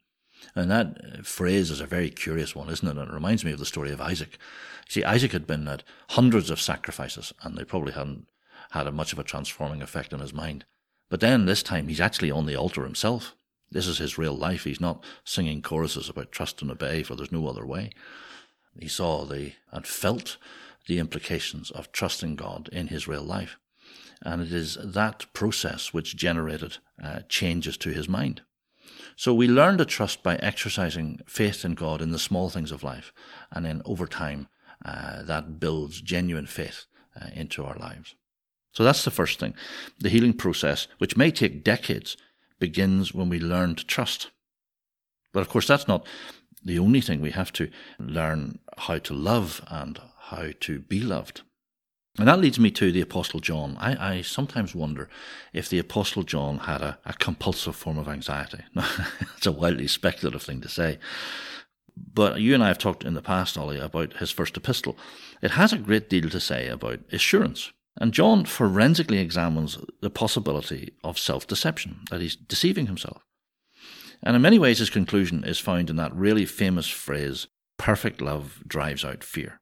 And 0.54 0.71
that 0.71 1.00
uh, 1.04 1.23
phrase 1.23 1.71
is 1.71 1.80
a 1.80 1.87
very 1.87 2.11
curious 2.11 2.54
one, 2.54 2.71
isn't 2.71 2.87
it? 2.87 2.97
And 2.97 3.09
it 3.09 3.12
reminds 3.12 3.45
me 3.45 3.52
of 3.52 3.59
the 3.59 3.66
story 3.66 3.92
of 3.92 4.00
Isaac. 4.00 4.38
See, 4.88 5.04
Isaac 5.04 5.33
had 5.33 5.47
been 5.47 5.69
at 5.69 5.83
hundreds 6.11 6.50
of 6.50 6.61
sacrifices, 6.61 7.33
and 7.42 7.57
they 7.57 7.64
probably 7.64 7.92
hadn't 7.92 8.26
had 8.71 8.87
a 8.87 8.92
much 8.92 9.12
of 9.12 9.19
a 9.19 9.25
transforming 9.25 9.83
effect 9.83 10.14
on 10.14 10.21
his 10.21 10.33
mind. 10.33 10.64
But 11.11 11.21
then 11.21 11.45
this 11.45 11.62
time 11.62 11.88
he's 11.88 12.00
actually 12.00 12.31
on 12.31 12.47
the 12.47 12.57
altar 12.57 12.85
himself. 12.85 13.35
This 13.71 13.87
is 13.87 13.99
his 13.99 14.17
real 14.17 14.35
life. 14.35 14.64
He's 14.64 14.81
not 14.81 15.05
singing 15.25 15.61
choruses 15.61 16.09
about 16.09 16.33
trust 16.33 16.62
and 16.62 16.71
obey, 16.71 17.02
for 17.02 17.14
there's 17.14 17.31
no 17.31 17.47
other 17.47 17.67
way. 17.67 17.90
He 18.79 18.88
saw 18.88 19.25
the 19.25 19.53
and 19.70 19.87
felt 19.87 20.38
the 20.87 20.99
implications 20.99 21.70
of 21.70 21.92
trusting 21.92 22.37
God 22.37 22.68
in 22.73 22.88
his 22.88 23.07
real 23.07 23.23
life. 23.23 23.59
And 24.23 24.42
it 24.42 24.53
is 24.53 24.79
that 24.83 25.27
process 25.33 25.92
which 25.92 26.16
generated 26.16 26.79
uh, 27.03 27.20
changes 27.29 27.77
to 27.79 27.90
his 27.90 28.09
mind. 28.09 28.42
So 29.16 29.35
we 29.35 29.49
learn 29.49 29.79
to 29.79 29.85
trust 29.85 30.23
by 30.23 30.37
exercising 30.37 31.20
faith 31.27 31.64
in 31.64 31.75
God 31.75 32.01
in 32.01 32.11
the 32.11 32.18
small 32.18 32.49
things 32.49 32.73
of 32.73 32.83
life. 32.83 33.12
And 33.51 33.64
then 33.64 33.83
over 33.85 34.07
time, 34.07 34.49
uh, 34.85 35.23
that 35.23 35.61
builds 35.61 36.01
genuine 36.01 36.46
faith 36.46 36.87
uh, 37.20 37.29
into 37.35 37.64
our 37.64 37.77
lives. 37.77 38.14
So 38.72 38.85
that's 38.85 39.04
the 39.04 39.11
first 39.11 39.38
thing. 39.40 39.54
The 39.98 40.09
healing 40.09 40.35
process, 40.35 40.87
which 40.98 41.16
may 41.16 41.30
take 41.30 41.64
decades, 41.64 42.16
begins 42.59 43.12
when 43.12 43.28
we 43.28 43.40
learn 43.40 43.74
to 43.74 43.87
trust. 43.87 44.30
But 45.33 45.40
of 45.40 45.48
course, 45.48 45.66
that's 45.66 45.88
not 45.88 46.06
the 46.64 46.78
only 46.78 47.00
thing. 47.00 47.20
We 47.20 47.30
have 47.30 47.52
to 47.54 47.70
learn 47.98 48.59
how 48.76 48.98
to 48.98 49.14
love 49.14 49.62
and 49.68 50.00
how 50.18 50.50
to 50.61 50.80
be 50.80 51.00
loved. 51.00 51.42
And 52.18 52.28
that 52.28 52.40
leads 52.40 52.59
me 52.59 52.70
to 52.72 52.92
the 52.92 53.00
Apostle 53.00 53.40
John. 53.40 53.76
I, 53.78 54.16
I 54.16 54.22
sometimes 54.22 54.74
wonder 54.74 55.09
if 55.52 55.68
the 55.68 55.78
Apostle 55.78 56.22
John 56.22 56.59
had 56.59 56.83
a, 56.83 56.98
a 57.04 57.12
compulsive 57.14 57.76
form 57.76 57.98
of 57.98 58.09
anxiety. 58.09 58.62
it's 59.37 59.46
a 59.46 59.52
wildly 59.52 59.87
speculative 59.87 60.42
thing 60.42 60.61
to 60.61 60.68
say. 60.68 60.98
But 62.12 62.40
you 62.40 62.54
and 62.54 62.62
I 62.62 62.68
have 62.68 62.78
talked 62.78 63.04
in 63.04 63.14
the 63.14 63.22
past, 63.22 63.56
Ollie, 63.56 63.78
about 63.78 64.14
his 64.14 64.30
first 64.30 64.56
epistle. 64.56 64.98
It 65.40 65.52
has 65.52 65.72
a 65.72 65.78
great 65.78 66.11
deal 66.11 66.28
to 66.30 66.40
say 66.40 66.68
about 66.68 67.00
assurance. 67.12 67.72
And 67.98 68.14
John 68.14 68.44
forensically 68.44 69.18
examines 69.18 69.79
the 70.00 70.11
possibility 70.11 70.94
of 71.03 71.18
self 71.18 71.46
deception, 71.46 72.00
that 72.11 72.20
he's 72.20 72.37
deceiving 72.37 72.87
himself. 72.87 73.22
And 74.22 74.37
in 74.37 74.42
many 74.42 74.59
ways, 74.59 74.79
his 74.79 74.90
conclusion 74.90 75.44
is 75.44 75.59
found 75.59 75.90
in 75.90 75.96
that 75.96 76.14
really 76.14 76.46
famous 76.46 76.88
phrase 76.88 77.46
perfect 77.79 78.20
love 78.20 78.62
drives 78.66 79.05
out 79.05 79.24
fear. 79.24 79.61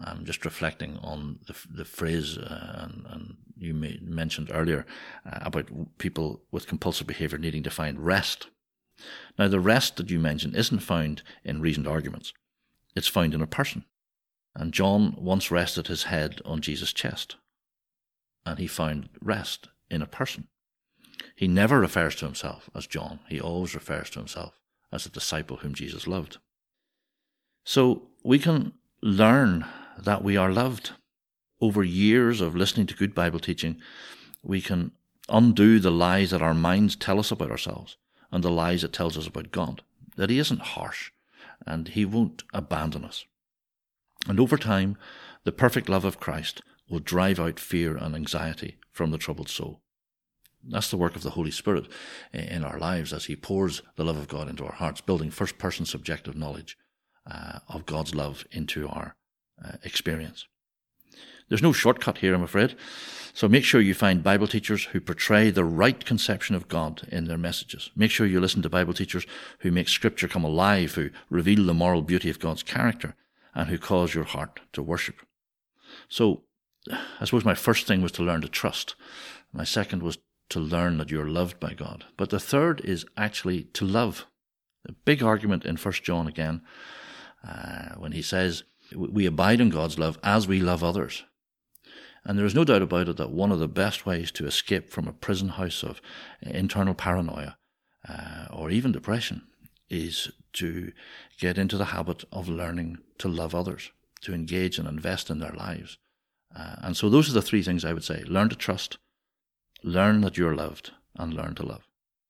I'm 0.00 0.24
just 0.24 0.44
reflecting 0.44 0.98
on 1.02 1.40
the, 1.46 1.54
the 1.70 1.84
phrase 1.84 2.38
uh, 2.38 2.88
and, 2.88 3.06
and, 3.08 3.36
you 3.54 3.74
mentioned 3.74 4.50
earlier 4.52 4.84
uh, 5.24 5.38
about 5.42 5.98
people 5.98 6.42
with 6.50 6.66
compulsive 6.66 7.06
behavior 7.06 7.38
needing 7.38 7.62
to 7.62 7.70
find 7.70 8.00
rest. 8.00 8.48
Now, 9.38 9.46
the 9.46 9.60
rest 9.60 9.96
that 9.96 10.10
you 10.10 10.18
mentioned 10.18 10.56
isn't 10.56 10.80
found 10.80 11.22
in 11.44 11.60
reasoned 11.60 11.86
arguments, 11.86 12.32
it's 12.96 13.06
found 13.06 13.34
in 13.34 13.42
a 13.42 13.46
person. 13.46 13.84
And 14.54 14.72
John 14.72 15.14
once 15.16 15.50
rested 15.50 15.86
his 15.86 16.04
head 16.04 16.40
on 16.44 16.60
Jesus' 16.60 16.92
chest, 16.92 17.36
and 18.44 18.58
he 18.58 18.66
found 18.66 19.08
rest 19.20 19.68
in 19.90 20.02
a 20.02 20.06
person. 20.06 20.48
He 21.34 21.48
never 21.48 21.80
refers 21.80 22.14
to 22.16 22.26
himself 22.26 22.68
as 22.74 22.86
John, 22.86 23.20
he 23.28 23.40
always 23.40 23.74
refers 23.74 24.10
to 24.10 24.18
himself 24.18 24.60
as 24.90 25.06
a 25.06 25.10
disciple 25.10 25.58
whom 25.58 25.74
Jesus 25.74 26.06
loved. 26.06 26.38
So 27.64 28.08
we 28.22 28.38
can 28.38 28.72
learn 29.02 29.64
that 29.98 30.22
we 30.22 30.36
are 30.36 30.52
loved. 30.52 30.92
Over 31.60 31.84
years 31.84 32.40
of 32.40 32.56
listening 32.56 32.88
to 32.88 32.94
good 32.94 33.14
Bible 33.14 33.38
teaching, 33.38 33.80
we 34.42 34.60
can 34.60 34.90
undo 35.28 35.78
the 35.78 35.92
lies 35.92 36.30
that 36.30 36.42
our 36.42 36.54
minds 36.54 36.96
tell 36.96 37.20
us 37.20 37.30
about 37.30 37.52
ourselves 37.52 37.96
and 38.32 38.42
the 38.42 38.50
lies 38.50 38.82
it 38.82 38.92
tells 38.92 39.16
us 39.16 39.28
about 39.28 39.52
God, 39.52 39.82
that 40.16 40.30
He 40.30 40.38
isn't 40.38 40.60
harsh 40.60 41.12
and 41.66 41.88
He 41.88 42.04
won't 42.04 42.42
abandon 42.52 43.04
us. 43.04 43.24
And 44.28 44.38
over 44.38 44.56
time, 44.56 44.96
the 45.44 45.52
perfect 45.52 45.88
love 45.88 46.04
of 46.04 46.20
Christ 46.20 46.62
will 46.88 47.00
drive 47.00 47.40
out 47.40 47.58
fear 47.58 47.96
and 47.96 48.14
anxiety 48.14 48.76
from 48.92 49.10
the 49.10 49.18
troubled 49.18 49.48
soul. 49.48 49.80
That's 50.62 50.90
the 50.90 50.96
work 50.96 51.16
of 51.16 51.22
the 51.22 51.30
Holy 51.30 51.50
Spirit 51.50 51.88
in 52.32 52.64
our 52.64 52.78
lives 52.78 53.12
as 53.12 53.24
He 53.24 53.34
pours 53.34 53.82
the 53.96 54.04
love 54.04 54.16
of 54.16 54.28
God 54.28 54.48
into 54.48 54.64
our 54.64 54.72
hearts, 54.72 55.00
building 55.00 55.30
first 55.30 55.58
person 55.58 55.84
subjective 55.84 56.36
knowledge 56.36 56.78
uh, 57.28 57.60
of 57.68 57.86
God's 57.86 58.14
love 58.14 58.46
into 58.52 58.88
our 58.88 59.16
uh, 59.64 59.72
experience. 59.82 60.46
There's 61.48 61.62
no 61.62 61.72
shortcut 61.72 62.18
here, 62.18 62.34
I'm 62.34 62.42
afraid. 62.42 62.76
So 63.34 63.48
make 63.48 63.64
sure 63.64 63.80
you 63.80 63.94
find 63.94 64.22
Bible 64.22 64.46
teachers 64.46 64.84
who 64.84 65.00
portray 65.00 65.50
the 65.50 65.64
right 65.64 66.04
conception 66.04 66.54
of 66.54 66.68
God 66.68 67.08
in 67.10 67.26
their 67.26 67.38
messages. 67.38 67.90
Make 67.96 68.10
sure 68.10 68.26
you 68.26 68.40
listen 68.40 68.62
to 68.62 68.70
Bible 68.70 68.94
teachers 68.94 69.26
who 69.60 69.70
make 69.70 69.88
Scripture 69.88 70.28
come 70.28 70.44
alive, 70.44 70.94
who 70.94 71.10
reveal 71.28 71.64
the 71.64 71.74
moral 71.74 72.02
beauty 72.02 72.30
of 72.30 72.38
God's 72.38 72.62
character, 72.62 73.14
and 73.54 73.68
who 73.68 73.78
cause 73.78 74.14
your 74.14 74.24
heart 74.24 74.60
to 74.72 74.82
worship. 74.82 75.16
So, 76.08 76.42
I 76.90 77.24
suppose 77.24 77.44
my 77.44 77.54
first 77.54 77.86
thing 77.86 78.02
was 78.02 78.12
to 78.12 78.22
learn 78.22 78.40
to 78.40 78.48
trust. 78.48 78.94
My 79.52 79.64
second 79.64 80.02
was 80.02 80.18
to 80.50 80.60
learn 80.60 80.98
that 80.98 81.10
you're 81.10 81.28
loved 81.28 81.60
by 81.60 81.74
God. 81.74 82.04
But 82.16 82.30
the 82.30 82.40
third 82.40 82.80
is 82.80 83.06
actually 83.16 83.64
to 83.74 83.84
love. 83.84 84.26
A 84.88 84.92
big 84.92 85.22
argument 85.22 85.64
in 85.64 85.76
First 85.76 86.02
John 86.02 86.26
again, 86.26 86.62
uh, 87.46 87.94
when 87.96 88.12
he 88.12 88.22
says, 88.22 88.64
we 88.94 89.26
abide 89.26 89.60
in 89.60 89.70
God's 89.70 89.98
love 89.98 90.18
as 90.22 90.48
we 90.48 90.60
love 90.60 90.82
others. 90.82 91.24
And 92.24 92.38
there 92.38 92.46
is 92.46 92.54
no 92.54 92.64
doubt 92.64 92.82
about 92.82 93.08
it 93.08 93.16
that 93.16 93.30
one 93.30 93.52
of 93.52 93.58
the 93.58 93.68
best 93.68 94.06
ways 94.06 94.30
to 94.32 94.46
escape 94.46 94.90
from 94.90 95.08
a 95.08 95.12
prison 95.12 95.50
house 95.50 95.82
of 95.82 96.00
internal 96.40 96.94
paranoia 96.94 97.56
uh, 98.08 98.46
or 98.50 98.70
even 98.70 98.92
depression 98.92 99.42
is 99.92 100.32
to 100.54 100.90
get 101.38 101.58
into 101.58 101.76
the 101.76 101.86
habit 101.86 102.24
of 102.32 102.48
learning 102.48 102.98
to 103.18 103.28
love 103.28 103.54
others, 103.54 103.92
to 104.22 104.34
engage 104.34 104.78
and 104.78 104.88
invest 104.88 105.30
in 105.30 105.38
their 105.38 105.52
lives. 105.52 105.98
Uh, 106.56 106.76
and 106.82 106.96
so 106.96 107.08
those 107.08 107.28
are 107.28 107.34
the 107.34 107.42
three 107.42 107.62
things 107.62 107.84
I 107.84 107.92
would 107.92 108.04
say 108.04 108.24
learn 108.26 108.48
to 108.48 108.56
trust, 108.56 108.98
learn 109.84 110.22
that 110.22 110.38
you're 110.38 110.56
loved, 110.56 110.92
and 111.16 111.34
learn 111.34 111.54
to 111.56 111.62
love. 111.62 111.86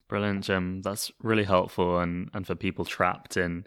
Brilliant, 0.09 0.43
Jim. 0.43 0.81
That's 0.81 1.11
really 1.21 1.45
helpful 1.45 1.99
and, 1.99 2.29
and 2.33 2.45
for 2.45 2.55
people 2.55 2.85
trapped 2.85 3.37
in 3.37 3.65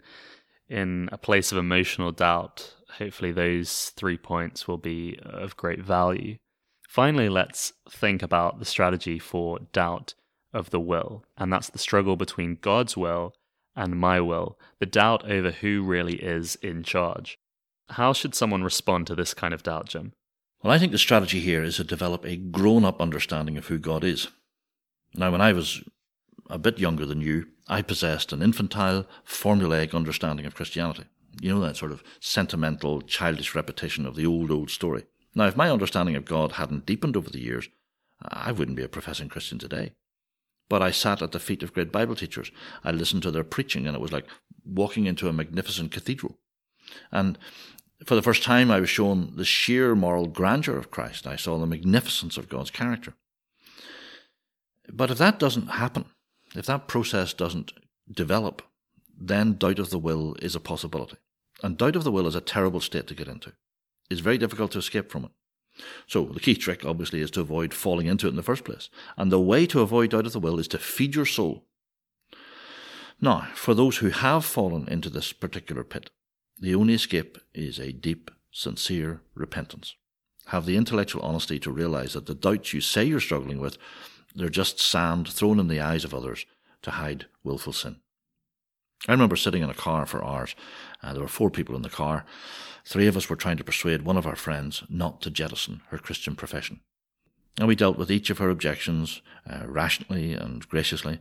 in 0.69 1.09
a 1.11 1.17
place 1.17 1.51
of 1.51 1.57
emotional 1.57 2.11
doubt, 2.11 2.75
hopefully 2.97 3.31
those 3.31 3.89
three 3.95 4.17
points 4.17 4.67
will 4.67 4.77
be 4.77 5.17
of 5.23 5.55
great 5.55 5.79
value. 5.79 6.37
Finally, 6.89 7.29
let's 7.29 7.73
think 7.89 8.21
about 8.21 8.59
the 8.59 8.65
strategy 8.65 9.17
for 9.17 9.59
doubt 9.71 10.13
of 10.53 10.69
the 10.69 10.79
will, 10.79 11.23
and 11.37 11.51
that's 11.51 11.69
the 11.69 11.79
struggle 11.79 12.17
between 12.17 12.57
God's 12.59 12.97
will 12.97 13.33
and 13.77 13.95
my 13.95 14.19
will, 14.19 14.57
the 14.79 14.85
doubt 14.85 15.29
over 15.29 15.51
who 15.51 15.83
really 15.83 16.15
is 16.15 16.55
in 16.55 16.83
charge. 16.83 17.37
How 17.91 18.11
should 18.11 18.35
someone 18.35 18.63
respond 18.63 19.07
to 19.07 19.15
this 19.15 19.33
kind 19.33 19.53
of 19.53 19.63
doubt, 19.63 19.89
Jim? 19.89 20.13
Well, 20.61 20.73
I 20.73 20.79
think 20.79 20.91
the 20.91 20.97
strategy 20.97 21.39
here 21.39 21.63
is 21.63 21.77
to 21.77 21.83
develop 21.83 22.25
a 22.25 22.35
grown 22.35 22.83
up 22.83 22.99
understanding 22.99 23.55
of 23.55 23.67
who 23.67 23.77
God 23.77 24.03
is. 24.03 24.29
Now, 25.13 25.31
when 25.31 25.41
I 25.41 25.53
was 25.53 25.83
a 26.49 26.57
bit 26.57 26.79
younger 26.79 27.05
than 27.05 27.21
you, 27.21 27.47
I 27.67 27.83
possessed 27.83 28.33
an 28.33 28.41
infantile, 28.41 29.05
formulaic 29.25 29.93
understanding 29.93 30.45
of 30.45 30.55
Christianity. 30.55 31.03
You 31.39 31.53
know, 31.53 31.61
that 31.61 31.77
sort 31.77 31.91
of 31.91 32.03
sentimental, 32.19 33.01
childish 33.01 33.53
repetition 33.53 34.07
of 34.07 34.15
the 34.15 34.25
old, 34.25 34.49
old 34.49 34.71
story. 34.71 35.03
Now, 35.35 35.45
if 35.45 35.55
my 35.55 35.69
understanding 35.69 36.15
of 36.15 36.25
God 36.25 36.53
hadn't 36.53 36.87
deepened 36.87 37.15
over 37.15 37.29
the 37.29 37.41
years, 37.41 37.69
I 38.23 38.51
wouldn't 38.51 38.77
be 38.77 38.83
a 38.83 38.89
professing 38.89 39.29
Christian 39.29 39.59
today. 39.59 39.91
But 40.69 40.81
I 40.81 40.91
sat 40.91 41.21
at 41.21 41.31
the 41.31 41.39
feet 41.39 41.63
of 41.63 41.73
great 41.73 41.91
Bible 41.91 42.15
teachers. 42.15 42.51
I 42.83 42.91
listened 42.91 43.23
to 43.23 43.31
their 43.31 43.43
preaching, 43.43 43.87
and 43.87 43.95
it 43.95 44.01
was 44.01 44.11
like 44.11 44.27
walking 44.65 45.05
into 45.05 45.29
a 45.29 45.33
magnificent 45.33 45.91
cathedral. 45.91 46.37
And 47.11 47.37
for 48.05 48.15
the 48.15 48.21
first 48.21 48.43
time, 48.43 48.69
I 48.69 48.79
was 48.79 48.89
shown 48.89 49.33
the 49.35 49.45
sheer 49.45 49.95
moral 49.95 50.27
grandeur 50.27 50.77
of 50.77 50.91
Christ. 50.91 51.25
I 51.25 51.35
saw 51.35 51.57
the 51.57 51.65
magnificence 51.65 52.37
of 52.37 52.49
God's 52.49 52.71
character. 52.71 53.13
But 54.91 55.11
if 55.11 55.17
that 55.17 55.39
doesn't 55.39 55.67
happen, 55.67 56.05
if 56.55 56.65
that 56.65 56.87
process 56.87 57.33
doesn't 57.33 57.73
develop, 58.11 58.61
then 59.19 59.53
doubt 59.53 59.79
of 59.79 59.89
the 59.89 59.99
will 59.99 60.35
is 60.41 60.55
a 60.55 60.59
possibility. 60.59 61.17
And 61.63 61.77
doubt 61.77 61.95
of 61.95 62.03
the 62.03 62.11
will 62.11 62.27
is 62.27 62.35
a 62.35 62.41
terrible 62.41 62.79
state 62.79 63.07
to 63.07 63.15
get 63.15 63.27
into. 63.27 63.53
It's 64.09 64.21
very 64.21 64.37
difficult 64.37 64.71
to 64.71 64.79
escape 64.79 65.11
from 65.11 65.25
it. 65.25 65.31
So 66.07 66.25
the 66.25 66.39
key 66.39 66.55
trick, 66.55 66.85
obviously, 66.85 67.21
is 67.21 67.31
to 67.31 67.41
avoid 67.41 67.73
falling 67.73 68.07
into 68.07 68.27
it 68.27 68.31
in 68.31 68.35
the 68.35 68.43
first 68.43 68.63
place. 68.63 68.89
And 69.17 69.31
the 69.31 69.39
way 69.39 69.65
to 69.67 69.81
avoid 69.81 70.11
doubt 70.11 70.25
of 70.25 70.33
the 70.33 70.39
will 70.39 70.59
is 70.59 70.67
to 70.69 70.77
feed 70.77 71.15
your 71.15 71.25
soul. 71.25 71.65
Now, 73.19 73.47
for 73.55 73.73
those 73.73 73.97
who 73.97 74.09
have 74.09 74.45
fallen 74.45 74.87
into 74.87 75.09
this 75.09 75.33
particular 75.33 75.83
pit, 75.83 76.11
the 76.59 76.75
only 76.75 76.93
escape 76.93 77.37
is 77.53 77.79
a 77.79 77.91
deep, 77.91 78.31
sincere 78.51 79.21
repentance. 79.35 79.95
Have 80.47 80.65
the 80.65 80.77
intellectual 80.77 81.21
honesty 81.21 81.59
to 81.59 81.71
realize 81.71 82.13
that 82.13 82.25
the 82.25 82.35
doubts 82.35 82.73
you 82.73 82.81
say 82.81 83.03
you're 83.03 83.19
struggling 83.19 83.59
with, 83.59 83.77
they're 84.35 84.49
just 84.49 84.79
sand 84.79 85.27
thrown 85.27 85.59
in 85.59 85.67
the 85.67 85.81
eyes 85.81 86.05
of 86.05 86.13
others 86.13 86.45
to 86.83 86.91
hide 86.91 87.25
willful 87.43 87.73
sin. 87.73 87.97
I 89.07 89.11
remember 89.11 89.35
sitting 89.35 89.61
in 89.61 89.69
a 89.69 89.75
car 89.75 90.05
for 90.05 90.23
hours. 90.23 90.55
Uh, 91.03 91.13
there 91.13 91.21
were 91.21 91.27
four 91.27 91.49
people 91.49 91.75
in 91.75 91.81
the 91.81 91.89
car. 91.89 92.25
Three 92.85 93.07
of 93.07 93.15
us 93.17 93.29
were 93.29 93.35
trying 93.35 93.57
to 93.57 93.63
persuade 93.63 94.01
one 94.01 94.17
of 94.17 94.25
our 94.25 94.35
friends 94.35 94.83
not 94.89 95.21
to 95.21 95.29
jettison 95.29 95.81
her 95.89 95.97
Christian 95.97 96.35
profession. 96.35 96.79
And 97.57 97.67
we 97.67 97.75
dealt 97.75 97.97
with 97.97 98.11
each 98.11 98.29
of 98.29 98.37
her 98.37 98.49
objections 98.49 99.21
uh, 99.49 99.63
rationally 99.67 100.33
and 100.33 100.67
graciously. 100.67 101.19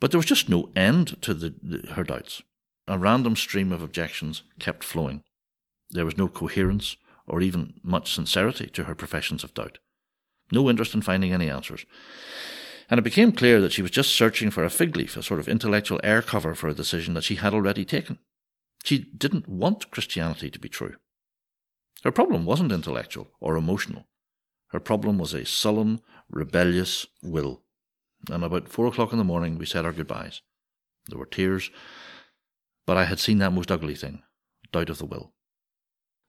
But 0.00 0.10
there 0.10 0.18
was 0.18 0.26
just 0.26 0.48
no 0.48 0.70
end 0.74 1.20
to 1.22 1.34
the, 1.34 1.54
the, 1.62 1.92
her 1.92 2.02
doubts. 2.02 2.42
A 2.88 2.98
random 2.98 3.36
stream 3.36 3.72
of 3.72 3.82
objections 3.82 4.42
kept 4.58 4.82
flowing. 4.82 5.22
There 5.90 6.04
was 6.04 6.18
no 6.18 6.28
coherence 6.28 6.96
or 7.26 7.40
even 7.40 7.74
much 7.82 8.12
sincerity 8.12 8.66
to 8.66 8.84
her 8.84 8.94
professions 8.94 9.44
of 9.44 9.54
doubt. 9.54 9.78
No 10.50 10.68
interest 10.68 10.94
in 10.94 11.02
finding 11.02 11.32
any 11.32 11.48
answers. 11.48 11.86
And 12.88 12.98
it 12.98 13.02
became 13.02 13.32
clear 13.32 13.60
that 13.60 13.72
she 13.72 13.82
was 13.82 13.90
just 13.90 14.14
searching 14.14 14.50
for 14.50 14.64
a 14.64 14.70
fig 14.70 14.96
leaf, 14.96 15.16
a 15.16 15.22
sort 15.22 15.40
of 15.40 15.48
intellectual 15.48 16.00
air 16.02 16.22
cover 16.22 16.54
for 16.54 16.68
a 16.68 16.74
decision 16.74 17.14
that 17.14 17.24
she 17.24 17.36
had 17.36 17.54
already 17.54 17.84
taken. 17.84 18.18
She 18.84 18.98
didn't 18.98 19.48
want 19.48 19.90
Christianity 19.90 20.50
to 20.50 20.58
be 20.58 20.68
true. 20.68 20.96
Her 22.02 22.10
problem 22.10 22.44
wasn't 22.44 22.72
intellectual 22.72 23.30
or 23.40 23.56
emotional. 23.56 24.06
Her 24.68 24.80
problem 24.80 25.18
was 25.18 25.34
a 25.34 25.44
sullen, 25.44 26.00
rebellious 26.28 27.06
will. 27.22 27.62
And 28.30 28.44
about 28.44 28.68
four 28.68 28.86
o'clock 28.86 29.12
in 29.12 29.18
the 29.18 29.24
morning, 29.24 29.58
we 29.58 29.66
said 29.66 29.84
our 29.84 29.92
goodbyes. 29.92 30.42
There 31.08 31.18
were 31.18 31.26
tears, 31.26 31.70
but 32.86 32.96
I 32.96 33.04
had 33.04 33.20
seen 33.20 33.38
that 33.38 33.52
most 33.52 33.70
ugly 33.70 33.94
thing 33.94 34.22
doubt 34.72 34.90
of 34.90 34.98
the 34.98 35.06
will. 35.06 35.32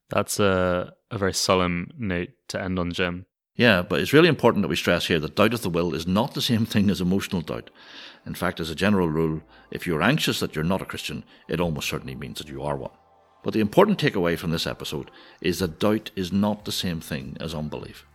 That's 0.09 0.39
a, 0.39 0.93
a 1.09 1.17
very 1.17 1.33
solemn 1.33 1.89
note 1.97 2.29
to 2.49 2.61
end 2.61 2.77
on, 2.77 2.91
Jim. 2.91 3.25
Yeah, 3.55 3.83
but 3.83 3.99
it's 3.99 4.13
really 4.13 4.29
important 4.29 4.63
that 4.63 4.69
we 4.69 4.75
stress 4.75 5.05
here 5.05 5.19
that 5.19 5.35
doubt 5.35 5.53
of 5.53 5.61
the 5.61 5.69
will 5.69 5.93
is 5.93 6.07
not 6.07 6.33
the 6.33 6.41
same 6.41 6.65
thing 6.73 6.89
as 6.89 7.01
emotional 7.01 7.41
doubt. 7.41 7.69
In 8.25 8.33
fact, 8.33 8.59
as 8.59 8.69
a 8.69 8.75
general 8.75 9.09
rule, 9.09 9.41
if 9.69 9.85
you're 9.85 10.01
anxious 10.01 10.39
that 10.39 10.55
you're 10.55 10.63
not 10.63 10.81
a 10.81 10.85
Christian, 10.85 11.23
it 11.47 11.59
almost 11.59 11.89
certainly 11.89 12.15
means 12.15 12.39
that 12.39 12.47
you 12.47 12.63
are 12.63 12.77
one. 12.77 12.91
But 13.43 13.53
the 13.53 13.59
important 13.59 13.99
takeaway 13.99 14.37
from 14.37 14.51
this 14.51 14.65
episode 14.65 15.11
is 15.41 15.59
that 15.59 15.79
doubt 15.79 16.11
is 16.15 16.31
not 16.31 16.63
the 16.63 16.71
same 16.71 17.01
thing 17.01 17.37
as 17.39 17.53
unbelief. 17.53 18.05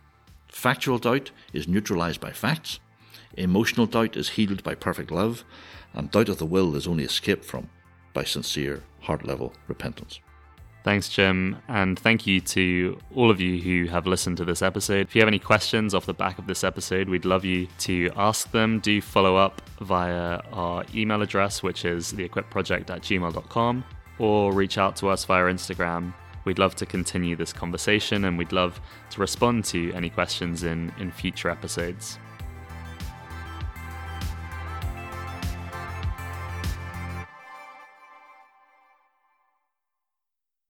Factual 0.47 0.97
doubt 0.97 1.31
is 1.53 1.67
neutralized 1.67 2.19
by 2.19 2.31
facts, 2.31 2.79
emotional 3.37 3.85
doubt 3.85 4.17
is 4.17 4.29
healed 4.29 4.63
by 4.63 4.73
perfect 4.73 5.11
love, 5.11 5.45
and 5.93 6.09
doubt 6.09 6.29
of 6.29 6.39
the 6.39 6.45
will 6.45 6.75
is 6.75 6.87
only 6.87 7.03
escaped 7.03 7.45
from 7.45 7.69
by 8.13 8.23
sincere, 8.23 8.83
heart 9.01 9.25
level 9.25 9.53
repentance. 9.67 10.19
Thanks, 10.83 11.09
Jim. 11.09 11.57
And 11.67 11.99
thank 11.99 12.25
you 12.25 12.39
to 12.41 12.99
all 13.13 13.29
of 13.29 13.41
you 13.41 13.61
who 13.61 13.91
have 13.91 14.07
listened 14.07 14.37
to 14.37 14.45
this 14.45 14.61
episode. 14.61 15.07
If 15.07 15.15
you 15.15 15.21
have 15.21 15.27
any 15.27 15.39
questions 15.39 15.93
off 15.93 16.05
the 16.05 16.13
back 16.13 16.39
of 16.39 16.47
this 16.47 16.63
episode, 16.63 17.09
we'd 17.09 17.25
love 17.25 17.43
you 17.43 17.67
to 17.79 18.09
ask 18.15 18.49
them. 18.51 18.79
Do 18.79 19.01
follow 19.01 19.35
up 19.35 19.61
via 19.81 20.39
our 20.53 20.85
email 20.95 21.21
address, 21.21 21.61
which 21.61 21.83
is 21.83 22.13
theequipproject 22.13 22.89
at 22.89 23.01
gmail.com, 23.01 23.83
or 24.19 24.53
reach 24.53 24.77
out 24.77 24.95
to 24.97 25.09
us 25.09 25.25
via 25.25 25.43
Instagram. 25.43 26.13
We'd 26.45 26.59
love 26.59 26.75
to 26.75 26.85
continue 26.85 27.35
this 27.35 27.51
conversation 27.51 28.25
and 28.25 28.37
we'd 28.37 28.53
love 28.53 28.79
to 29.11 29.19
respond 29.19 29.65
to 29.65 29.91
any 29.93 30.09
questions 30.09 30.63
in, 30.63 30.93
in 30.97 31.11
future 31.11 31.49
episodes. 31.49 32.17